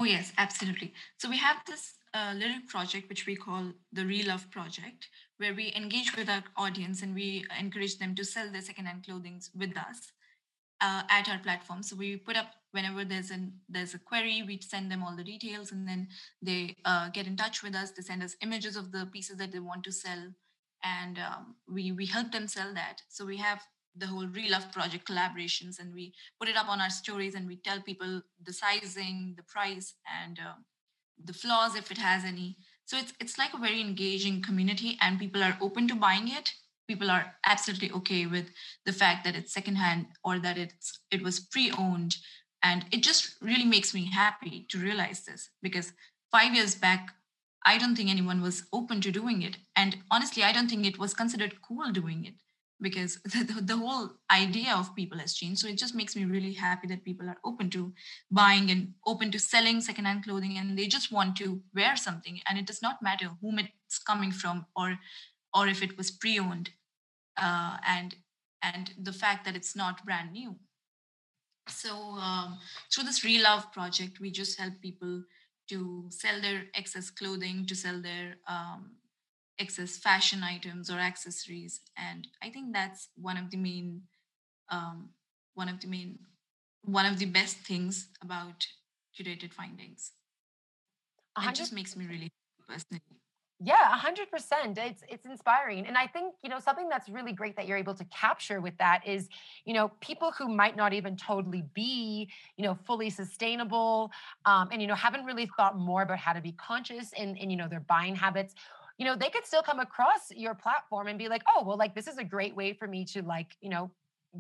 Oh 0.01 0.05
yes, 0.05 0.33
absolutely. 0.39 0.95
So 1.19 1.29
we 1.29 1.37
have 1.37 1.59
this 1.67 1.97
uh, 2.15 2.33
little 2.35 2.63
project 2.67 3.11
which 3.11 3.27
we 3.27 3.37
call 3.37 3.71
the 3.93 4.01
Relove 4.01 4.51
Project, 4.51 5.09
where 5.37 5.55
we 5.55 5.75
engage 5.77 6.17
with 6.17 6.31
our 6.31 6.43
audience 6.57 7.03
and 7.03 7.15
we 7.15 7.45
encourage 7.59 7.99
them 7.99 8.15
to 8.15 8.25
sell 8.25 8.51
their 8.51 8.63
secondhand 8.63 9.05
clothing 9.05 9.43
with 9.55 9.77
us 9.77 10.13
uh, 10.81 11.03
at 11.11 11.29
our 11.29 11.39
platform. 11.41 11.83
So 11.83 11.97
we 11.97 12.17
put 12.17 12.35
up 12.35 12.47
whenever 12.73 13.05
there's 13.05 13.31
an 13.31 13.53
there's 13.69 13.93
a 13.93 13.99
query, 13.99 14.43
we 14.47 14.59
send 14.63 14.91
them 14.91 15.03
all 15.03 15.15
the 15.15 15.23
details, 15.23 15.71
and 15.71 15.87
then 15.87 16.09
they 16.41 16.77
uh, 16.87 17.11
get 17.11 17.27
in 17.27 17.37
touch 17.37 17.63
with 17.63 17.75
us. 17.75 17.91
They 17.91 18.03
send 18.03 18.23
us 18.23 18.37
images 18.41 18.77
of 18.77 18.93
the 18.93 19.05
pieces 19.05 19.37
that 19.37 19.53
they 19.53 19.61
want 19.61 19.85
to 19.85 19.93
sell, 19.93 20.33
and 20.83 21.19
um, 21.19 21.57
we 21.69 21.93
we 21.93 22.07
help 22.07 22.33
them 22.33 22.49
sell 22.49 22.73
that. 22.73 23.03
So 23.11 23.27
we 23.27 23.37
have 23.37 23.61
the 23.97 24.07
whole 24.07 24.27
Relove 24.27 24.73
project 24.73 25.09
collaborations, 25.09 25.79
and 25.79 25.95
we 25.95 26.15
put 26.39 26.49
it 26.49 26.57
up 26.57 26.69
on 26.69 26.81
our 26.81 26.91
stories, 26.91 27.35
and 27.35 27.47
we 27.47 27.57
tell 27.57 27.81
people 27.81 28.23
the 28.43 28.53
sizing, 28.53 29.35
the 29.37 29.43
price, 29.43 29.95
and 30.23 30.39
uh, 30.39 30.55
the 31.25 31.33
flaws 31.33 31.75
if 31.75 31.91
it 31.91 31.99
has 31.99 32.25
any. 32.25 32.57
So 32.85 32.97
it's 32.99 33.13
it's 33.21 33.39
like 33.39 33.55
a 33.55 33.59
very 33.59 33.81
engaging 33.81 34.43
community, 34.43 34.99
and 35.01 35.19
people 35.19 35.43
are 35.43 35.59
open 35.61 35.89
to 35.89 35.95
buying 35.95 36.29
it. 36.29 36.53
People 36.89 37.11
are 37.11 37.35
absolutely 37.47 37.93
okay 37.93 38.27
with 38.27 38.51
the 38.85 38.93
fact 38.93 39.25
that 39.25 39.37
it's 39.37 39.53
secondhand 39.53 40.07
or 40.25 40.39
that 40.39 40.59
it's 40.59 41.01
it 41.11 41.23
was 41.23 41.41
pre-owned, 41.41 42.17
and 42.63 42.85
it 42.93 43.03
just 43.03 43.37
really 43.41 43.65
makes 43.65 43.95
me 43.95 44.11
happy 44.11 44.67
to 44.71 44.79
realize 44.79 45.25
this 45.25 45.51
because 45.63 45.93
five 46.31 46.55
years 46.55 46.75
back, 46.75 47.15
I 47.65 47.79
don't 47.79 47.97
think 47.97 48.11
anyone 48.11 48.41
was 48.41 48.65
open 48.73 49.01
to 49.03 49.11
doing 49.11 49.43
it, 49.43 49.59
and 49.77 49.99
honestly, 50.11 50.43
I 50.43 50.53
don't 50.53 50.69
think 50.69 50.87
it 50.87 50.99
was 50.99 51.15
considered 51.15 51.63
cool 51.63 51.91
doing 51.93 52.25
it 52.25 52.35
because 52.81 53.17
the, 53.25 53.61
the, 53.63 53.77
whole 53.77 54.11
idea 54.31 54.75
of 54.75 54.95
people 54.95 55.19
has 55.19 55.35
changed. 55.35 55.61
So 55.61 55.69
it 55.69 55.79
just 55.79 55.95
makes 55.95 56.17
me 56.17 56.25
really 56.25 56.53
happy 56.53 56.87
that 56.89 57.05
people 57.05 57.29
are 57.29 57.39
open 57.45 57.71
to 57.71 57.93
buying 58.31 58.71
and 58.71 58.95
open 59.07 59.31
to 59.33 59.39
selling 59.39 59.81
secondhand 59.81 60.25
clothing 60.25 60.57
and 60.59 60.79
they 60.79 60.87
just 60.87 61.13
want 61.13 61.37
to 61.37 61.61
wear 61.75 61.97
something. 61.97 62.41
And 62.49 62.59
it 62.59 62.67
does 62.67 62.83
not 62.83 63.03
matter 63.03 63.31
whom 63.41 63.59
it's 63.59 63.99
coming 63.99 64.33
from 64.33 64.67
or 64.77 64.99
or 65.53 65.67
if 65.67 65.83
it 65.83 65.97
was 65.99 66.11
pre-owned. 66.11 66.71
Uh, 67.37 67.77
and 67.87 68.17
and 68.63 68.93
the 69.01 69.13
fact 69.13 69.45
that 69.45 69.57
it's 69.57 69.75
not 69.75 70.05
brand 70.05 70.33
new. 70.33 70.57
So 71.69 71.95
um, 71.95 72.59
through 72.93 73.05
this 73.05 73.25
Relove 73.25 73.73
project, 73.73 74.21
we 74.21 74.31
just 74.31 74.59
help 74.59 74.75
people 74.83 75.23
to 75.69 76.07
sell 76.11 76.41
their 76.41 76.65
excess 76.75 77.11
clothing, 77.11 77.65
to 77.67 77.75
sell 77.75 78.03
their 78.03 78.37
um, 78.49 78.97
excess 79.61 79.99
fashion 79.99 80.43
items 80.43 80.91
or 80.91 80.99
accessories 80.99 81.81
and 81.97 82.27
i 82.43 82.51
think 82.51 82.73
that's 82.73 83.09
one 83.17 83.37
of 83.37 83.51
the 83.51 83.57
main 83.57 84.03
um, 84.71 85.11
one 85.55 85.69
of 85.69 85.81
the 85.81 85.89
main 85.89 86.19
one 86.85 87.07
of 87.07 87.19
the 87.19 87.27
best 87.27 87.57
things 87.59 88.09
about 88.23 88.67
curated 89.19 89.53
findings 89.53 90.13
it 91.43 91.55
just 91.55 91.73
makes 91.73 91.97
me 91.97 92.07
really 92.07 92.31
personally 92.69 93.03
yeah, 93.63 93.91
hundred 93.91 94.31
percent. 94.31 94.79
It's 94.79 95.03
it's 95.07 95.27
inspiring, 95.27 95.87
and 95.87 95.99
I 95.99 96.07
think 96.07 96.35
you 96.43 96.49
know 96.49 96.59
something 96.59 96.89
that's 96.89 97.11
really 97.11 97.35
great 97.35 97.57
that 97.57 97.69
you're 97.69 97.77
able 97.77 97.93
to 97.95 98.07
capture 98.07 98.59
with 98.63 98.75
that 98.79 99.07
is 99.07 99.29
you 99.67 99.75
know 99.75 99.93
people 100.01 100.33
who 100.39 100.49
might 100.49 100.77
not 100.77 100.95
even 100.95 101.15
totally 101.15 101.65
be 101.75 102.31
you 102.57 102.65
know 102.65 102.79
fully 102.87 103.11
sustainable, 103.11 104.11
um, 104.47 104.71
and 104.73 104.81
you 104.81 104.89
know 104.89 104.95
haven't 104.95 105.27
really 105.27 105.47
thought 105.59 105.79
more 105.79 106.01
about 106.01 106.17
how 106.17 106.33
to 106.33 106.41
be 106.41 106.53
conscious 106.53 107.13
in 107.13 107.37
in 107.37 107.51
you 107.51 107.57
know 107.59 107.69
their 107.69 107.81
buying 107.81 108.17
habits. 108.17 108.55
You 109.01 109.07
know 109.07 109.17
they 109.17 109.31
could 109.31 109.47
still 109.47 109.63
come 109.63 109.81
across 109.81 110.31
your 110.31 110.55
platform 110.55 111.09
and 111.09 111.19
be 111.19 111.29
like, 111.29 111.43
oh 111.49 111.65
well, 111.65 111.77
like 111.77 111.95
this 111.95 112.07
is 112.07 112.19
a 112.19 112.25
great 112.25 112.55
way 112.55 112.75
for 112.75 112.87
me 112.87 113.05
to 113.07 113.23
like 113.23 113.49
you 113.61 113.71
know 113.71 113.91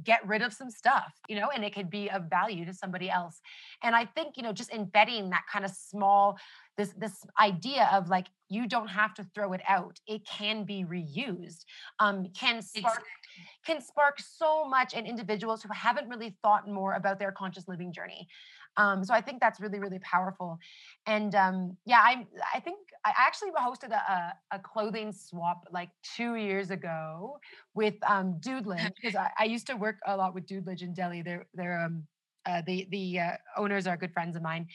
get 0.04 0.24
rid 0.26 0.40
of 0.40 0.52
some 0.52 0.70
stuff, 0.70 1.12
you 1.28 1.34
know, 1.34 1.48
and 1.52 1.64
it 1.64 1.74
could 1.74 1.90
be 1.90 2.08
of 2.10 2.30
value 2.30 2.64
to 2.64 2.72
somebody 2.72 3.10
else. 3.10 3.40
And 3.82 3.96
I 3.96 4.04
think, 4.04 4.36
you 4.36 4.42
know, 4.44 4.52
just 4.52 4.70
embedding 4.70 5.30
that 5.30 5.42
kind 5.52 5.64
of 5.64 5.72
small 5.72 6.38
this 6.80 6.94
this 6.96 7.24
idea 7.38 7.90
of 7.92 8.08
like 8.08 8.28
you 8.48 8.66
don't 8.66 8.88
have 8.88 9.12
to 9.14 9.22
throw 9.34 9.52
it 9.52 9.60
out 9.68 9.98
it 10.06 10.26
can 10.26 10.64
be 10.64 10.84
reused 10.84 11.64
um, 11.98 12.26
can 12.34 12.62
spark 12.62 13.02
can 13.66 13.82
spark 13.82 14.18
so 14.18 14.64
much 14.66 14.94
in 14.94 15.04
individuals 15.04 15.62
who 15.62 15.68
haven't 15.72 16.08
really 16.08 16.34
thought 16.42 16.66
more 16.66 16.94
about 16.94 17.18
their 17.18 17.32
conscious 17.32 17.68
living 17.68 17.92
journey 17.92 18.26
um, 18.76 19.04
so 19.04 19.12
i 19.14 19.20
think 19.20 19.40
that's 19.40 19.60
really 19.60 19.78
really 19.78 19.98
powerful. 20.00 20.58
And 21.06 21.34
um, 21.34 21.76
yeah 21.84 22.00
i 22.00 22.26
i 22.54 22.60
think 22.60 22.78
i 23.04 23.12
actually 23.16 23.50
hosted 23.50 23.92
a, 23.92 24.34
a, 24.52 24.58
clothing 24.58 25.12
swap 25.12 25.66
like 25.72 25.90
two 26.02 26.36
years 26.36 26.70
ago 26.70 27.38
with 27.74 27.94
um, 28.06 28.38
because 28.40 29.16
I, 29.16 29.30
I, 29.38 29.44
used 29.44 29.66
to 29.68 29.76
work 29.76 29.98
a 30.06 30.16
lot 30.16 30.34
with 30.34 30.46
Doodlage 30.46 30.82
in 30.82 30.92
delhi. 30.92 31.22
They're 31.22 31.46
they're 31.54 31.80
um 31.80 32.06
uh, 32.46 32.62
the 32.66 32.86
the 32.90 33.18
uh, 33.18 33.30
owners 33.56 33.86
are 33.86 33.96
good 33.96 34.12
friends 34.12 34.36
of 34.36 34.42
mine, 34.42 34.66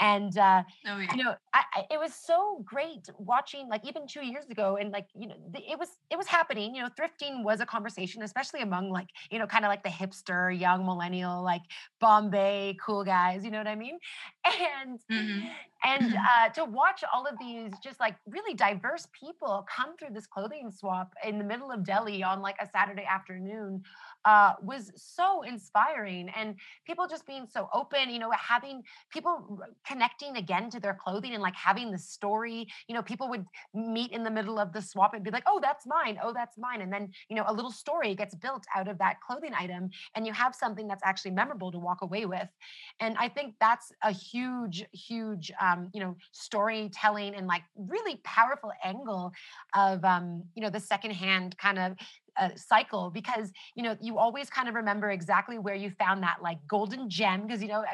and 0.00 0.36
uh, 0.38 0.62
oh, 0.86 0.98
yeah. 0.98 1.14
you 1.14 1.24
know, 1.24 1.34
I, 1.54 1.62
I, 1.74 1.84
it 1.90 1.98
was 1.98 2.14
so 2.14 2.62
great 2.64 3.08
watching. 3.18 3.68
Like 3.68 3.86
even 3.86 4.06
two 4.06 4.24
years 4.24 4.46
ago, 4.50 4.76
and 4.76 4.90
like 4.90 5.06
you 5.14 5.28
know, 5.28 5.34
the, 5.52 5.60
it 5.70 5.78
was 5.78 5.88
it 6.10 6.16
was 6.16 6.26
happening. 6.26 6.74
You 6.74 6.82
know, 6.82 6.88
thrifting 6.88 7.44
was 7.44 7.60
a 7.60 7.66
conversation, 7.66 8.22
especially 8.22 8.62
among 8.62 8.90
like 8.90 9.08
you 9.30 9.38
know, 9.38 9.46
kind 9.46 9.64
of 9.64 9.68
like 9.68 9.82
the 9.82 9.90
hipster, 9.90 10.58
young 10.58 10.84
millennial, 10.84 11.42
like 11.42 11.62
Bombay 12.00 12.76
cool 12.84 13.04
guys. 13.04 13.44
You 13.44 13.50
know 13.50 13.58
what 13.58 13.68
I 13.68 13.76
mean? 13.76 13.98
And 14.80 14.98
mm-hmm. 15.10 15.48
And 15.84 16.14
uh, 16.36 16.48
to 16.50 16.64
watch 16.64 17.02
all 17.12 17.26
of 17.26 17.38
these 17.38 17.72
just 17.82 18.00
like 18.00 18.16
really 18.26 18.54
diverse 18.54 19.06
people 19.18 19.66
come 19.74 19.96
through 19.96 20.14
this 20.14 20.26
clothing 20.26 20.70
swap 20.70 21.12
in 21.26 21.38
the 21.38 21.44
middle 21.44 21.70
of 21.70 21.84
Delhi 21.84 22.22
on 22.22 22.40
like 22.40 22.56
a 22.60 22.68
Saturday 22.68 23.04
afternoon 23.04 23.82
uh, 24.24 24.52
was 24.62 24.92
so 24.96 25.42
inspiring. 25.42 26.28
And 26.36 26.56
people 26.86 27.06
just 27.08 27.26
being 27.26 27.46
so 27.50 27.68
open, 27.72 28.10
you 28.10 28.18
know, 28.18 28.30
having 28.32 28.82
people 29.10 29.60
connecting 29.86 30.36
again 30.36 30.70
to 30.70 30.80
their 30.80 30.94
clothing 30.94 31.32
and 31.32 31.42
like 31.42 31.54
having 31.54 31.90
the 31.90 31.98
story. 31.98 32.66
You 32.88 32.94
know, 32.94 33.02
people 33.02 33.28
would 33.28 33.44
meet 33.74 34.12
in 34.12 34.22
the 34.22 34.30
middle 34.30 34.58
of 34.58 34.72
the 34.72 34.82
swap 34.82 35.14
and 35.14 35.24
be 35.24 35.30
like, 35.30 35.44
oh, 35.46 35.60
that's 35.62 35.86
mine. 35.86 36.18
Oh, 36.22 36.32
that's 36.32 36.58
mine. 36.58 36.82
And 36.82 36.92
then, 36.92 37.10
you 37.28 37.36
know, 37.36 37.44
a 37.46 37.52
little 37.52 37.70
story 37.70 38.14
gets 38.14 38.34
built 38.34 38.64
out 38.74 38.88
of 38.88 38.98
that 38.98 39.20
clothing 39.26 39.52
item 39.58 39.90
and 40.14 40.26
you 40.26 40.32
have 40.32 40.54
something 40.54 40.86
that's 40.86 41.02
actually 41.04 41.30
memorable 41.32 41.72
to 41.72 41.78
walk 41.78 42.02
away 42.02 42.26
with. 42.26 42.48
And 43.00 43.16
I 43.18 43.28
think 43.28 43.54
that's 43.60 43.92
a 44.02 44.12
huge, 44.12 44.84
huge, 44.92 45.50
um, 45.70 45.90
you 45.92 46.00
know, 46.00 46.16
storytelling 46.32 47.34
and 47.34 47.46
like 47.46 47.62
really 47.76 48.20
powerful 48.24 48.72
angle 48.84 49.32
of, 49.74 50.04
um, 50.04 50.42
you 50.54 50.62
know, 50.62 50.70
the 50.70 50.80
secondhand 50.80 51.56
kind 51.58 51.78
of 51.78 51.96
uh, 52.38 52.50
cycle 52.54 53.10
because 53.10 53.50
you 53.74 53.82
know 53.82 53.96
you 54.00 54.16
always 54.16 54.48
kind 54.48 54.68
of 54.68 54.74
remember 54.74 55.10
exactly 55.10 55.58
where 55.58 55.74
you 55.74 55.90
found 55.98 56.22
that 56.22 56.36
like 56.40 56.58
golden 56.68 57.10
gem 57.10 57.42
because 57.42 57.60
you 57.60 57.68
know 57.68 57.84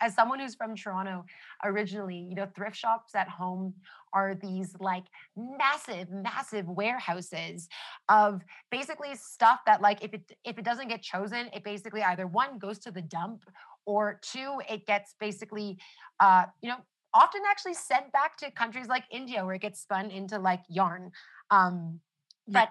as 0.00 0.14
someone 0.14 0.38
who's 0.38 0.54
from 0.54 0.76
Toronto 0.76 1.24
originally, 1.64 2.16
you 2.16 2.34
know, 2.34 2.46
thrift 2.54 2.76
shops 2.76 3.14
at 3.14 3.28
home 3.28 3.74
are 4.12 4.34
these 4.34 4.74
like 4.80 5.04
massive, 5.36 6.10
massive 6.10 6.68
warehouses 6.68 7.68
of 8.08 8.42
basically 8.70 9.14
stuff 9.14 9.60
that 9.66 9.80
like 9.80 10.02
if 10.04 10.12
it 10.14 10.22
if 10.44 10.58
it 10.58 10.64
doesn't 10.64 10.88
get 10.88 11.02
chosen, 11.02 11.48
it 11.52 11.64
basically 11.64 12.02
either 12.02 12.26
one 12.26 12.58
goes 12.58 12.78
to 12.80 12.90
the 12.90 13.02
dump 13.02 13.44
or 13.86 14.18
two, 14.22 14.60
it 14.68 14.86
gets 14.86 15.14
basically 15.18 15.78
uh, 16.20 16.44
you 16.62 16.68
know, 16.68 16.76
often 17.22 17.42
actually 17.48 17.74
sent 17.74 18.12
back 18.12 18.36
to 18.38 18.50
countries 18.50 18.88
like 18.88 19.04
India 19.10 19.44
where 19.44 19.54
it 19.54 19.62
gets 19.62 19.80
spun 19.80 20.10
into 20.10 20.38
like 20.38 20.62
yarn. 20.68 21.12
Um, 21.50 22.00
but 22.48 22.70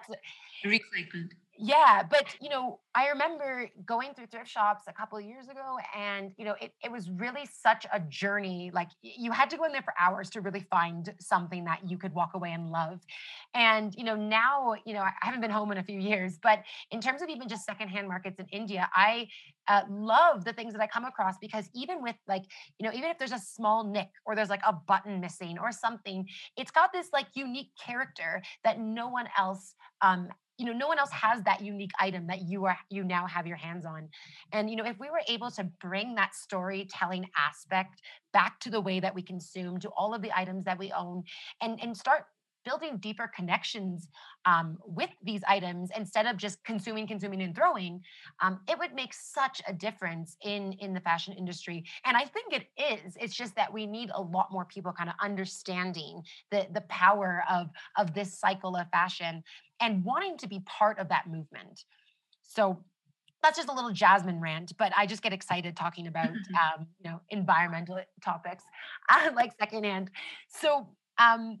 recycled 0.64 1.32
yeah 1.58 2.02
but 2.08 2.26
you 2.40 2.48
know 2.48 2.78
i 2.94 3.08
remember 3.08 3.68
going 3.84 4.12
through 4.14 4.26
thrift 4.26 4.48
shops 4.48 4.84
a 4.88 4.92
couple 4.92 5.18
of 5.18 5.24
years 5.24 5.48
ago 5.48 5.78
and 5.96 6.32
you 6.36 6.44
know 6.44 6.54
it, 6.60 6.72
it 6.84 6.90
was 6.90 7.10
really 7.10 7.46
such 7.46 7.86
a 7.92 8.00
journey 8.00 8.70
like 8.74 8.88
you 9.02 9.30
had 9.32 9.48
to 9.48 9.56
go 9.56 9.64
in 9.64 9.72
there 9.72 9.82
for 9.82 9.94
hours 9.98 10.28
to 10.30 10.40
really 10.40 10.64
find 10.70 11.14
something 11.20 11.64
that 11.64 11.80
you 11.88 11.96
could 11.96 12.12
walk 12.12 12.34
away 12.34 12.52
and 12.52 12.70
love. 12.70 13.00
And 13.54 13.94
you 13.96 14.04
know 14.04 14.16
now 14.16 14.74
you 14.84 14.94
know 14.94 15.00
i 15.00 15.12
haven't 15.20 15.40
been 15.40 15.50
home 15.50 15.72
in 15.72 15.78
a 15.78 15.82
few 15.82 15.98
years 15.98 16.38
but 16.42 16.62
in 16.90 17.00
terms 17.00 17.22
of 17.22 17.28
even 17.28 17.48
just 17.48 17.64
secondhand 17.64 18.08
markets 18.08 18.38
in 18.38 18.46
india 18.46 18.88
i 18.94 19.28
uh, 19.68 19.82
love 19.90 20.44
the 20.44 20.52
things 20.52 20.72
that 20.72 20.82
i 20.82 20.86
come 20.86 21.04
across 21.04 21.36
because 21.40 21.68
even 21.74 22.02
with 22.02 22.16
like 22.28 22.42
you 22.78 22.86
know 22.86 22.92
even 22.94 23.10
if 23.10 23.18
there's 23.18 23.32
a 23.32 23.38
small 23.38 23.84
nick 23.84 24.10
or 24.24 24.34
there's 24.34 24.50
like 24.50 24.62
a 24.66 24.72
button 24.72 25.20
missing 25.20 25.58
or 25.58 25.72
something 25.72 26.26
it's 26.56 26.70
got 26.70 26.92
this 26.92 27.08
like 27.12 27.26
unique 27.34 27.70
character 27.82 28.42
that 28.64 28.78
no 28.78 29.08
one 29.08 29.28
else 29.38 29.74
um, 30.02 30.28
you 30.58 30.66
know 30.66 30.72
no 30.72 30.86
one 30.88 30.98
else 30.98 31.10
has 31.10 31.42
that 31.42 31.60
unique 31.60 31.90
item 32.00 32.26
that 32.26 32.42
you 32.42 32.64
are 32.64 32.78
you 32.90 33.04
now 33.04 33.26
have 33.26 33.46
your 33.46 33.56
hands 33.56 33.84
on. 33.84 34.08
And 34.52 34.70
you 34.70 34.76
know 34.76 34.84
if 34.84 34.98
we 34.98 35.10
were 35.10 35.22
able 35.28 35.50
to 35.52 35.64
bring 35.80 36.14
that 36.14 36.34
storytelling 36.34 37.26
aspect 37.36 38.02
back 38.32 38.58
to 38.60 38.70
the 38.70 38.80
way 38.80 39.00
that 39.00 39.14
we 39.14 39.22
consume 39.22 39.78
to 39.80 39.90
all 39.96 40.14
of 40.14 40.22
the 40.22 40.36
items 40.36 40.64
that 40.64 40.78
we 40.78 40.92
own 40.92 41.24
and 41.60 41.78
and 41.82 41.96
start 41.96 42.24
building 42.66 42.98
deeper 42.98 43.30
connections 43.34 44.08
um, 44.44 44.76
with 44.84 45.08
these 45.22 45.40
items 45.48 45.90
instead 45.96 46.26
of 46.26 46.36
just 46.36 46.62
consuming 46.64 47.06
consuming 47.06 47.40
and 47.40 47.54
throwing 47.56 48.02
um, 48.42 48.60
it 48.68 48.78
would 48.78 48.92
make 48.92 49.14
such 49.14 49.62
a 49.66 49.72
difference 49.72 50.36
in 50.44 50.72
in 50.74 50.92
the 50.92 51.00
fashion 51.00 51.32
industry 51.32 51.84
and 52.04 52.16
i 52.16 52.24
think 52.24 52.52
it 52.52 52.66
is 52.76 53.16
it's 53.18 53.34
just 53.34 53.56
that 53.56 53.72
we 53.72 53.86
need 53.86 54.10
a 54.14 54.20
lot 54.20 54.48
more 54.52 54.66
people 54.66 54.92
kind 54.92 55.08
of 55.08 55.14
understanding 55.22 56.22
the 56.50 56.66
the 56.74 56.82
power 56.82 57.42
of 57.50 57.68
of 57.96 58.12
this 58.12 58.38
cycle 58.38 58.76
of 58.76 58.86
fashion 58.90 59.42
and 59.80 60.04
wanting 60.04 60.36
to 60.38 60.48
be 60.48 60.60
part 60.60 60.98
of 60.98 61.08
that 61.08 61.26
movement. 61.26 61.84
So 62.42 62.78
that's 63.42 63.58
just 63.58 63.68
a 63.68 63.72
little 63.72 63.92
Jasmine 63.92 64.40
rant, 64.40 64.72
but 64.78 64.92
I 64.96 65.06
just 65.06 65.22
get 65.22 65.32
excited 65.32 65.76
talking 65.76 66.06
about 66.06 66.28
um, 66.30 66.86
you 67.02 67.10
know 67.10 67.20
environmental 67.30 68.00
topics, 68.24 68.64
like 69.34 69.52
secondhand. 69.58 70.10
So 70.48 70.88
um, 71.18 71.60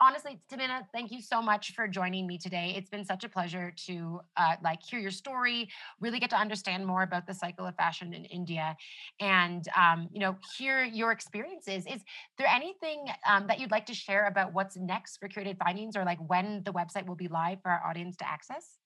honestly, 0.00 0.38
Tamina, 0.50 0.86
thank 0.92 1.10
you 1.10 1.20
so 1.22 1.40
much 1.40 1.72
for 1.72 1.88
joining 1.88 2.26
me 2.26 2.38
today. 2.38 2.74
It's 2.76 2.90
been 2.90 3.04
such 3.04 3.24
a 3.24 3.28
pleasure 3.28 3.72
to 3.86 4.20
uh, 4.36 4.56
like 4.62 4.82
hear 4.82 4.98
your 4.98 5.10
story, 5.10 5.68
really 6.00 6.18
get 6.18 6.30
to 6.30 6.36
understand 6.36 6.86
more 6.86 7.02
about 7.02 7.26
the 7.26 7.34
cycle 7.34 7.66
of 7.66 7.74
fashion 7.76 8.12
in 8.12 8.24
India, 8.26 8.76
and 9.20 9.66
um, 9.76 10.08
you 10.12 10.20
know 10.20 10.36
hear 10.56 10.84
your 10.84 11.12
experiences. 11.12 11.86
Is 11.86 12.02
there 12.38 12.48
anything 12.48 13.06
um, 13.26 13.46
that 13.46 13.58
you'd 13.58 13.70
like 13.70 13.86
to 13.86 13.94
share 13.94 14.26
about 14.26 14.52
what's 14.52 14.76
next 14.76 15.18
for 15.18 15.28
Curated 15.28 15.58
Findings, 15.58 15.96
or 15.96 16.04
like 16.04 16.18
when 16.28 16.62
the 16.64 16.72
website 16.72 17.06
will 17.06 17.16
be 17.16 17.28
live 17.28 17.62
for 17.62 17.70
our 17.70 17.82
audience 17.88 18.16
to 18.16 18.28
access? 18.28 18.78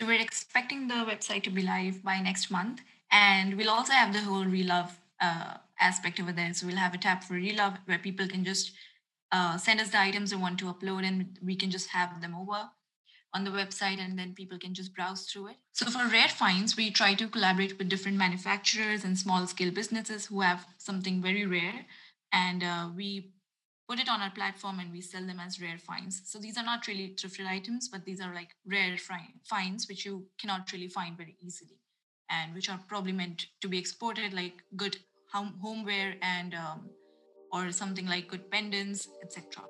So 0.00 0.06
we're 0.06 0.20
expecting 0.20 0.88
the 0.88 0.94
website 0.94 1.44
to 1.44 1.50
be 1.50 1.62
live 1.62 2.02
by 2.02 2.20
next 2.20 2.50
month, 2.50 2.80
and 3.12 3.56
we'll 3.56 3.70
also 3.70 3.92
have 3.92 4.12
the 4.12 4.20
whole 4.20 4.44
relove 4.44 4.90
uh, 5.20 5.54
aspect 5.80 6.20
over 6.20 6.32
there. 6.32 6.52
So 6.54 6.66
we'll 6.66 6.76
have 6.76 6.94
a 6.94 6.98
tab 6.98 7.22
for 7.22 7.34
relove 7.34 7.78
where 7.84 7.98
people 7.98 8.26
can 8.26 8.44
just 8.44 8.72
uh, 9.32 9.56
send 9.56 9.80
us 9.80 9.90
the 9.90 9.98
items 9.98 10.30
they 10.30 10.36
want 10.36 10.58
to 10.58 10.72
upload 10.72 11.04
and 11.04 11.38
we 11.42 11.56
can 11.56 11.70
just 11.70 11.88
have 11.88 12.20
them 12.20 12.34
over 12.34 12.68
on 13.34 13.44
the 13.44 13.50
website 13.50 13.98
and 13.98 14.16
then 14.16 14.32
people 14.32 14.58
can 14.58 14.72
just 14.72 14.94
browse 14.94 15.24
through 15.24 15.48
it. 15.48 15.56
So 15.72 15.86
for 15.86 16.06
rare 16.08 16.28
finds, 16.28 16.76
we 16.76 16.90
try 16.90 17.14
to 17.14 17.26
collaborate 17.26 17.76
with 17.78 17.88
different 17.88 18.16
manufacturers 18.16 19.04
and 19.04 19.18
small 19.18 19.46
scale 19.48 19.72
businesses 19.72 20.26
who 20.26 20.40
have 20.40 20.64
something 20.78 21.20
very 21.20 21.44
rare 21.44 21.84
and 22.32 22.62
uh, 22.62 22.90
we 22.94 23.32
put 23.88 23.98
it 23.98 24.08
on 24.08 24.20
our 24.20 24.30
platform 24.30 24.78
and 24.78 24.92
we 24.92 25.00
sell 25.00 25.26
them 25.26 25.40
as 25.40 25.60
rare 25.60 25.78
finds. 25.78 26.22
So 26.26 26.38
these 26.38 26.56
are 26.56 26.64
not 26.64 26.86
really 26.86 27.14
thrifted 27.16 27.46
items, 27.46 27.88
but 27.88 28.04
these 28.04 28.20
are 28.20 28.32
like 28.32 28.50
rare 28.66 28.96
finds 29.42 29.88
which 29.88 30.06
you 30.06 30.26
cannot 30.40 30.72
really 30.72 30.88
find 30.88 31.16
very 31.16 31.36
easily 31.40 31.80
and 32.30 32.54
which 32.54 32.70
are 32.70 32.80
probably 32.88 33.12
meant 33.12 33.46
to 33.60 33.68
be 33.68 33.78
exported 33.78 34.32
like 34.32 34.62
good 34.76 34.96
home 35.32 35.54
homeware 35.60 36.14
and 36.22 36.54
um, 36.54 36.88
or 37.54 37.70
something 37.70 38.06
like 38.06 38.28
good 38.28 38.50
pendants, 38.50 39.08
etc. 39.22 39.62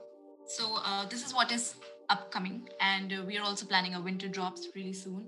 So 0.47 0.79
uh, 0.85 1.07
this 1.07 1.25
is 1.27 1.35
what 1.35 1.53
is 1.53 1.75
upcoming, 2.09 2.69
and 2.81 3.13
uh, 3.13 3.23
we 3.27 3.39
are 3.39 3.45
also 3.45 3.67
planning 3.67 3.95
a 3.95 4.01
winter 4.01 4.29
drops 4.29 4.69
really 4.75 4.93
soon. 4.93 5.27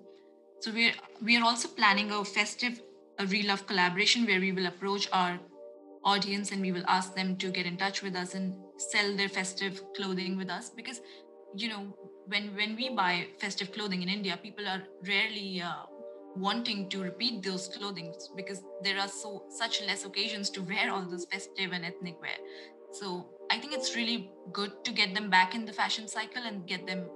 So 0.61 0.73
we're 0.73 0.95
we 1.23 1.37
are 1.37 1.45
also 1.45 1.69
planning 1.69 2.11
a 2.11 2.25
festive 2.25 2.81
a 3.19 3.27
real 3.27 3.47
relove 3.47 3.67
collaboration 3.67 4.27
where 4.27 4.41
we 4.41 4.53
will 4.53 4.67
approach 4.67 5.09
our 5.13 5.39
audience 6.05 6.53
and 6.53 6.61
we 6.61 6.73
will 6.73 6.85
ask 6.87 7.15
them 7.15 7.37
to 7.37 7.51
get 7.51 7.67
in 7.67 7.77
touch 7.77 8.03
with 8.03 8.15
us 8.15 8.35
and 8.35 8.55
sell 8.79 9.17
their 9.17 9.29
festive 9.29 9.81
clothing 9.97 10.37
with 10.37 10.51
us 10.51 10.71
because 10.71 11.01
you 11.57 11.69
know 11.69 11.83
when 12.27 12.55
when 12.57 12.77
we 12.77 12.91
buy 12.91 13.27
festive 13.39 13.73
clothing 13.73 14.03
in 14.03 14.09
India, 14.09 14.39
people 14.43 14.67
are 14.67 14.83
rarely 15.07 15.61
uh, 15.61 15.85
wanting 16.37 16.89
to 16.91 17.03
repeat 17.03 17.43
those 17.43 17.69
clothing 17.69 18.15
because 18.37 18.63
there 18.83 18.99
are 18.99 19.09
so 19.09 19.45
such 19.49 19.83
less 19.83 20.05
occasions 20.05 20.51
to 20.51 20.63
wear 20.63 20.93
all 20.93 21.03
those 21.03 21.25
festive 21.27 21.73
and 21.73 21.85
ethnic 21.85 22.21
wear. 22.21 22.37
So 22.93 23.27
I 23.51 23.59
think 23.59 23.73
it's 23.73 23.97
really 23.97 24.31
good 24.53 24.73
to 24.85 24.93
get 24.93 25.15
them 25.15 25.31
back 25.31 25.55
in 25.55 25.65
the 25.65 25.73
fashion 25.73 26.09
cycle 26.09 26.43
and 26.45 26.67
get 26.67 26.87
them 26.87 27.09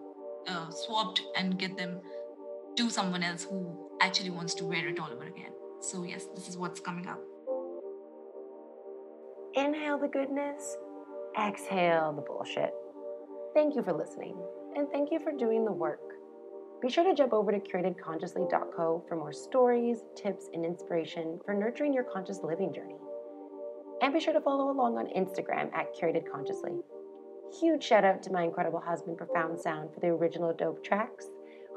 uh, 0.47 0.71
swapped 0.71 1.23
and 1.37 1.59
get 1.59 1.77
them 1.77 2.01
to 2.77 2.91
someone 2.91 3.23
else 3.23 3.45
who 3.45 3.89
actually 4.01 4.31
wants 4.31 4.55
to 4.55 4.65
wear 4.65 4.89
it 4.89 4.99
all 4.99 5.11
over 5.13 5.25
again. 5.25 5.53
So 5.81 6.05
yes, 6.05 6.27
this 6.35 6.49
is 6.49 6.57
what's 6.57 6.81
coming 6.81 7.07
up. 7.07 7.21
Inhale 9.55 9.99
the 9.99 10.09
goodness, 10.09 10.77
exhale 11.39 12.13
the 12.13 12.23
bullshit. 12.23 12.73
Thank 13.53 13.75
you 13.75 13.83
for 13.83 13.93
listening, 13.93 14.37
and 14.77 14.89
thank 14.91 15.11
you 15.11 15.19
for 15.19 15.33
doing 15.33 15.65
the 15.65 15.73
work. 15.73 16.10
Be 16.81 16.89
sure 16.89 17.05
to 17.05 17.15
jump 17.15 17.35
over 17.35 17.53
to 17.53 17.59
curatedconsciously.co 17.59 19.05
for 19.07 19.17
more 19.17 19.35
stories, 19.35 19.99
tips, 20.17 20.49
and 20.55 20.65
inspiration 20.65 21.39
for 21.45 21.53
nurturing 21.53 21.93
your 21.93 22.05
conscious 22.05 22.41
living 22.43 22.73
journey. 22.73 22.97
And 24.01 24.15
be 24.15 24.21
sure 24.21 24.33
to 24.33 24.41
follow 24.41 24.71
along 24.71 24.97
on 24.97 25.07
Instagram 25.09 25.71
at 25.75 25.95
curatedconsciously. 25.95 26.83
Huge 27.61 27.83
shout 27.85 28.05
out 28.05 28.23
to 28.23 28.33
my 28.33 28.45
incredible 28.45 28.81
husband, 28.81 29.19
Profound 29.19 29.61
Sound, 29.61 29.93
for 29.93 30.01
the 30.01 30.07
original 30.07 30.55
dope 30.55 30.83
tracks. 30.83 31.27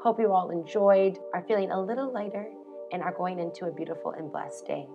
Hope 0.02 0.18
you 0.18 0.32
all 0.32 0.50
enjoyed, 0.50 1.18
are 1.34 1.44
feeling 1.46 1.70
a 1.70 1.80
little 1.80 2.10
lighter, 2.10 2.48
and 2.92 3.02
are 3.02 3.12
going 3.12 3.40
into 3.40 3.66
a 3.66 3.72
beautiful 3.72 4.12
and 4.12 4.32
blessed 4.32 4.66
day. 4.66 4.86